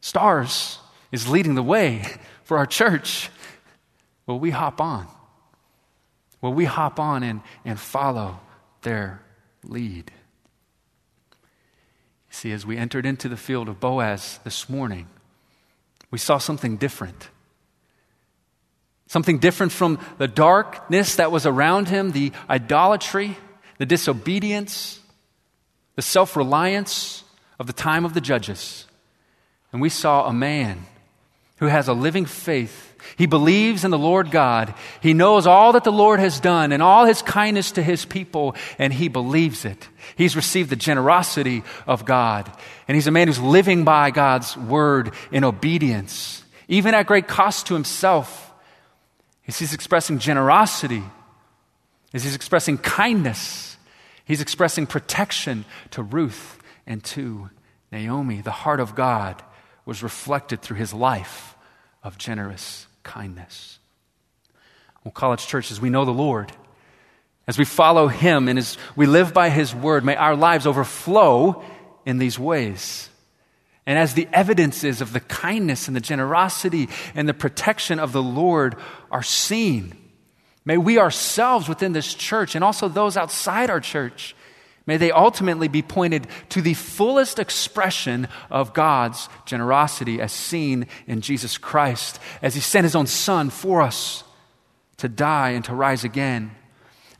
Stars 0.00 0.78
is 1.12 1.28
leading 1.28 1.54
the 1.54 1.62
way 1.62 2.04
for 2.44 2.58
our 2.58 2.66
church. 2.66 3.30
Will 4.26 4.38
we 4.38 4.50
hop 4.50 4.80
on? 4.80 5.08
Will 6.40 6.54
we 6.54 6.64
hop 6.64 6.98
on 6.98 7.22
and, 7.22 7.40
and 7.64 7.78
follow 7.78 8.40
their 8.82 9.22
lead? 9.64 10.10
See, 12.30 12.52
as 12.52 12.64
we 12.64 12.76
entered 12.76 13.04
into 13.04 13.28
the 13.28 13.36
field 13.36 13.68
of 13.68 13.80
Boaz 13.80 14.38
this 14.44 14.68
morning, 14.68 15.08
we 16.10 16.18
saw 16.18 16.38
something 16.38 16.76
different. 16.76 17.28
Something 19.06 19.38
different 19.38 19.72
from 19.72 19.98
the 20.18 20.28
darkness 20.28 21.16
that 21.16 21.32
was 21.32 21.46
around 21.46 21.88
him, 21.88 22.12
the 22.12 22.32
idolatry, 22.48 23.36
the 23.78 23.86
disobedience, 23.86 25.00
the 25.96 26.02
self 26.02 26.36
reliance 26.36 27.24
of 27.58 27.66
the 27.66 27.72
time 27.72 28.04
of 28.04 28.14
the 28.14 28.20
judges. 28.20 28.86
And 29.72 29.82
we 29.82 29.88
saw 29.88 30.26
a 30.26 30.32
man 30.32 30.86
who 31.56 31.66
has 31.66 31.88
a 31.88 31.92
living 31.92 32.24
faith 32.24 32.89
he 33.16 33.26
believes 33.26 33.84
in 33.84 33.90
the 33.90 33.98
Lord 33.98 34.30
God. 34.30 34.74
He 35.00 35.14
knows 35.14 35.46
all 35.46 35.72
that 35.72 35.84
the 35.84 35.92
Lord 35.92 36.20
has 36.20 36.40
done 36.40 36.72
and 36.72 36.82
all 36.82 37.04
his 37.04 37.22
kindness 37.22 37.72
to 37.72 37.82
his 37.82 38.04
people, 38.04 38.54
and 38.78 38.92
he 38.92 39.08
believes 39.08 39.64
it. 39.64 39.88
He's 40.16 40.36
received 40.36 40.70
the 40.70 40.76
generosity 40.76 41.62
of 41.86 42.04
God. 42.04 42.50
And 42.88 42.94
he's 42.94 43.06
a 43.06 43.10
man 43.10 43.28
who's 43.28 43.38
living 43.38 43.84
by 43.84 44.10
God's 44.10 44.56
word 44.56 45.12
in 45.30 45.44
obedience, 45.44 46.44
even 46.68 46.94
at 46.94 47.06
great 47.06 47.28
cost 47.28 47.66
to 47.66 47.74
himself. 47.74 48.52
As 49.46 49.58
he's 49.58 49.74
expressing 49.74 50.18
generosity, 50.18 51.02
as 52.12 52.24
he's 52.24 52.34
expressing 52.34 52.78
kindness, 52.78 53.76
he's 54.24 54.40
expressing 54.40 54.86
protection 54.86 55.64
to 55.90 56.02
Ruth 56.02 56.58
and 56.86 57.02
to 57.04 57.50
Naomi. 57.92 58.40
The 58.40 58.50
heart 58.50 58.80
of 58.80 58.94
God 58.94 59.42
was 59.84 60.02
reflected 60.02 60.62
through 60.62 60.76
his 60.76 60.94
life 60.94 61.56
of 62.02 62.16
generous 62.16 62.86
kindness. 63.02 63.78
Well, 65.04 65.12
college 65.12 65.46
church, 65.46 65.70
as 65.70 65.80
we 65.80 65.90
know 65.90 66.04
the 66.04 66.10
Lord, 66.10 66.52
as 67.46 67.58
we 67.58 67.64
follow 67.64 68.08
Him 68.08 68.48
and 68.48 68.58
as 68.58 68.78
we 68.96 69.06
live 69.06 69.32
by 69.32 69.50
His 69.50 69.74
word, 69.74 70.04
may 70.04 70.16
our 70.16 70.36
lives 70.36 70.66
overflow 70.66 71.64
in 72.04 72.18
these 72.18 72.38
ways. 72.38 73.08
And 73.86 73.98
as 73.98 74.14
the 74.14 74.28
evidences 74.32 75.00
of 75.00 75.12
the 75.12 75.20
kindness 75.20 75.88
and 75.88 75.96
the 75.96 76.00
generosity 76.00 76.88
and 77.14 77.28
the 77.28 77.34
protection 77.34 77.98
of 77.98 78.12
the 78.12 78.22
Lord 78.22 78.76
are 79.10 79.22
seen, 79.22 79.96
may 80.64 80.76
we 80.76 80.98
ourselves 80.98 81.68
within 81.68 81.92
this 81.92 82.14
church 82.14 82.54
and 82.54 82.62
also 82.62 82.88
those 82.88 83.16
outside 83.16 83.70
our 83.70 83.80
church 83.80 84.36
May 84.90 84.96
they 84.96 85.12
ultimately 85.12 85.68
be 85.68 85.82
pointed 85.82 86.26
to 86.48 86.60
the 86.60 86.74
fullest 86.74 87.38
expression 87.38 88.26
of 88.50 88.74
God's 88.74 89.28
generosity 89.46 90.20
as 90.20 90.32
seen 90.32 90.88
in 91.06 91.20
Jesus 91.20 91.58
Christ, 91.58 92.18
as 92.42 92.56
He 92.56 92.60
sent 92.60 92.82
His 92.82 92.96
own 92.96 93.06
Son 93.06 93.50
for 93.50 93.82
us 93.82 94.24
to 94.96 95.08
die 95.08 95.50
and 95.50 95.64
to 95.66 95.76
rise 95.76 96.02
again. 96.02 96.50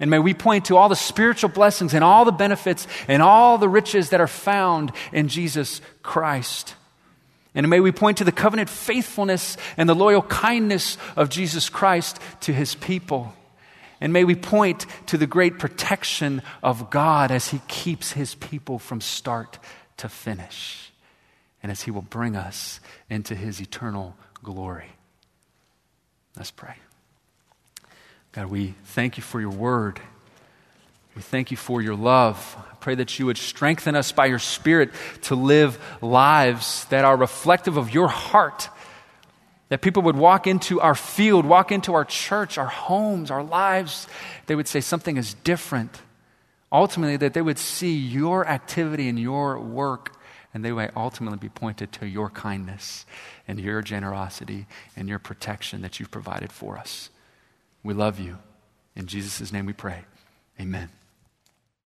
And 0.01 0.11
may 0.11 0.19
we 0.19 0.35
point 0.35 0.65
to 0.65 0.77
all 0.77 0.89
the 0.89 0.97
spiritual 0.97 1.49
blessings 1.49 1.95
and 1.95 2.03
all 2.03 2.25
the 2.25 2.33
benefits 2.33 2.89
and 3.07 3.23
all 3.23 3.57
the 3.57 3.69
riches 3.69 4.11
that 4.11 4.21
are 4.21 4.27
found 4.27 4.91
in 5.13 5.29
Jesus 5.29 5.81
Christ. 6.03 6.75
And 7.55 7.71
may 7.71 7.79
we 7.79 7.93
point 7.93 8.19
to 8.19 8.25
the 8.25 8.33
covenant 8.33 8.69
faithfulness 8.69 9.57
and 9.77 9.89
the 9.89 9.95
loyal 9.95 10.23
kindness 10.23 10.99
of 11.15 11.29
Jesus 11.29 11.69
Christ 11.69 12.19
to 12.41 12.53
his 12.53 12.75
people. 12.75 13.33
And 14.01 14.13
may 14.13 14.25
we 14.25 14.35
point 14.35 14.87
to 15.07 15.19
the 15.19 15.27
great 15.27 15.59
protection 15.59 16.43
of 16.63 16.91
God 16.91 17.31
as 17.31 17.49
He 17.49 17.61
keeps 17.69 18.13
His 18.13 18.35
people 18.35 18.79
from 18.79 19.01
start 19.01 19.59
to 19.99 20.09
finish, 20.09 20.91
and 21.63 21.71
as 21.71 21.83
He 21.83 21.91
will 21.91 22.03
bring 22.03 22.37
us 22.37 22.81
into 23.11 23.35
His 23.35 23.61
eternal 23.61 24.17
glory. 24.43 24.93
Let's 26.37 26.51
pray. 26.51 26.75
God, 28.33 28.47
we 28.47 28.75
thank 28.85 29.17
you 29.17 29.23
for 29.23 29.41
your 29.41 29.51
word. 29.51 30.01
We 31.17 31.23
thank 31.23 31.51
you 31.51 31.57
for 31.57 31.83
your 31.83 31.97
love. 31.97 32.57
I 32.57 32.77
pray 32.77 32.95
that 32.95 33.19
you 33.19 33.27
would 33.27 33.37
strengthen 33.37 33.97
us 33.97 34.13
by 34.13 34.27
your 34.27 34.39
Spirit 34.39 34.91
to 35.23 35.35
live 35.35 35.79
lives 36.01 36.85
that 36.87 37.05
are 37.05 37.17
reflective 37.17 37.77
of 37.77 37.93
your 37.93 38.09
heart 38.09 38.71
that 39.71 39.81
people 39.81 40.03
would 40.03 40.17
walk 40.17 40.47
into 40.47 40.81
our 40.81 40.95
field, 40.95 41.47
walk 41.47 41.73
into 41.73 41.95
our 41.95 42.05
church, 42.05 42.59
our 42.59 42.67
homes, 42.67 43.31
our 43.31 43.43
lives. 43.43 44.07
They 44.47 44.55
would 44.55 44.69
say 44.69 44.81
something 44.81 45.17
is 45.17 45.35
different. 45.35 46.03
Ultimately, 46.73 47.17
that 47.17 47.35
they 47.35 47.43
would 47.43 47.59
see 47.59 47.97
your 47.97 48.47
activity 48.47 49.09
and 49.09 49.19
your 49.19 49.59
work, 49.59 50.17
and 50.53 50.65
they 50.65 50.73
would 50.73 50.91
ultimately 50.95 51.39
be 51.39 51.49
pointed 51.49 51.93
to 51.93 52.07
your 52.07 52.31
kindness 52.31 53.07
and 53.49 53.59
your 53.59 53.81
generosity 53.81 54.67
and 54.97 55.09
your 55.09 55.19
protection 55.19 55.83
that 55.83 55.99
you've 55.99 56.11
provided 56.11 56.53
for 56.53 56.77
us. 56.77 57.09
We 57.83 57.95
love 57.95 58.21
you. 58.21 58.39
In 58.95 59.07
Jesus' 59.07 59.53
name 59.53 59.67
we 59.67 59.73
pray. 59.73 60.05
Amen. 60.61 60.91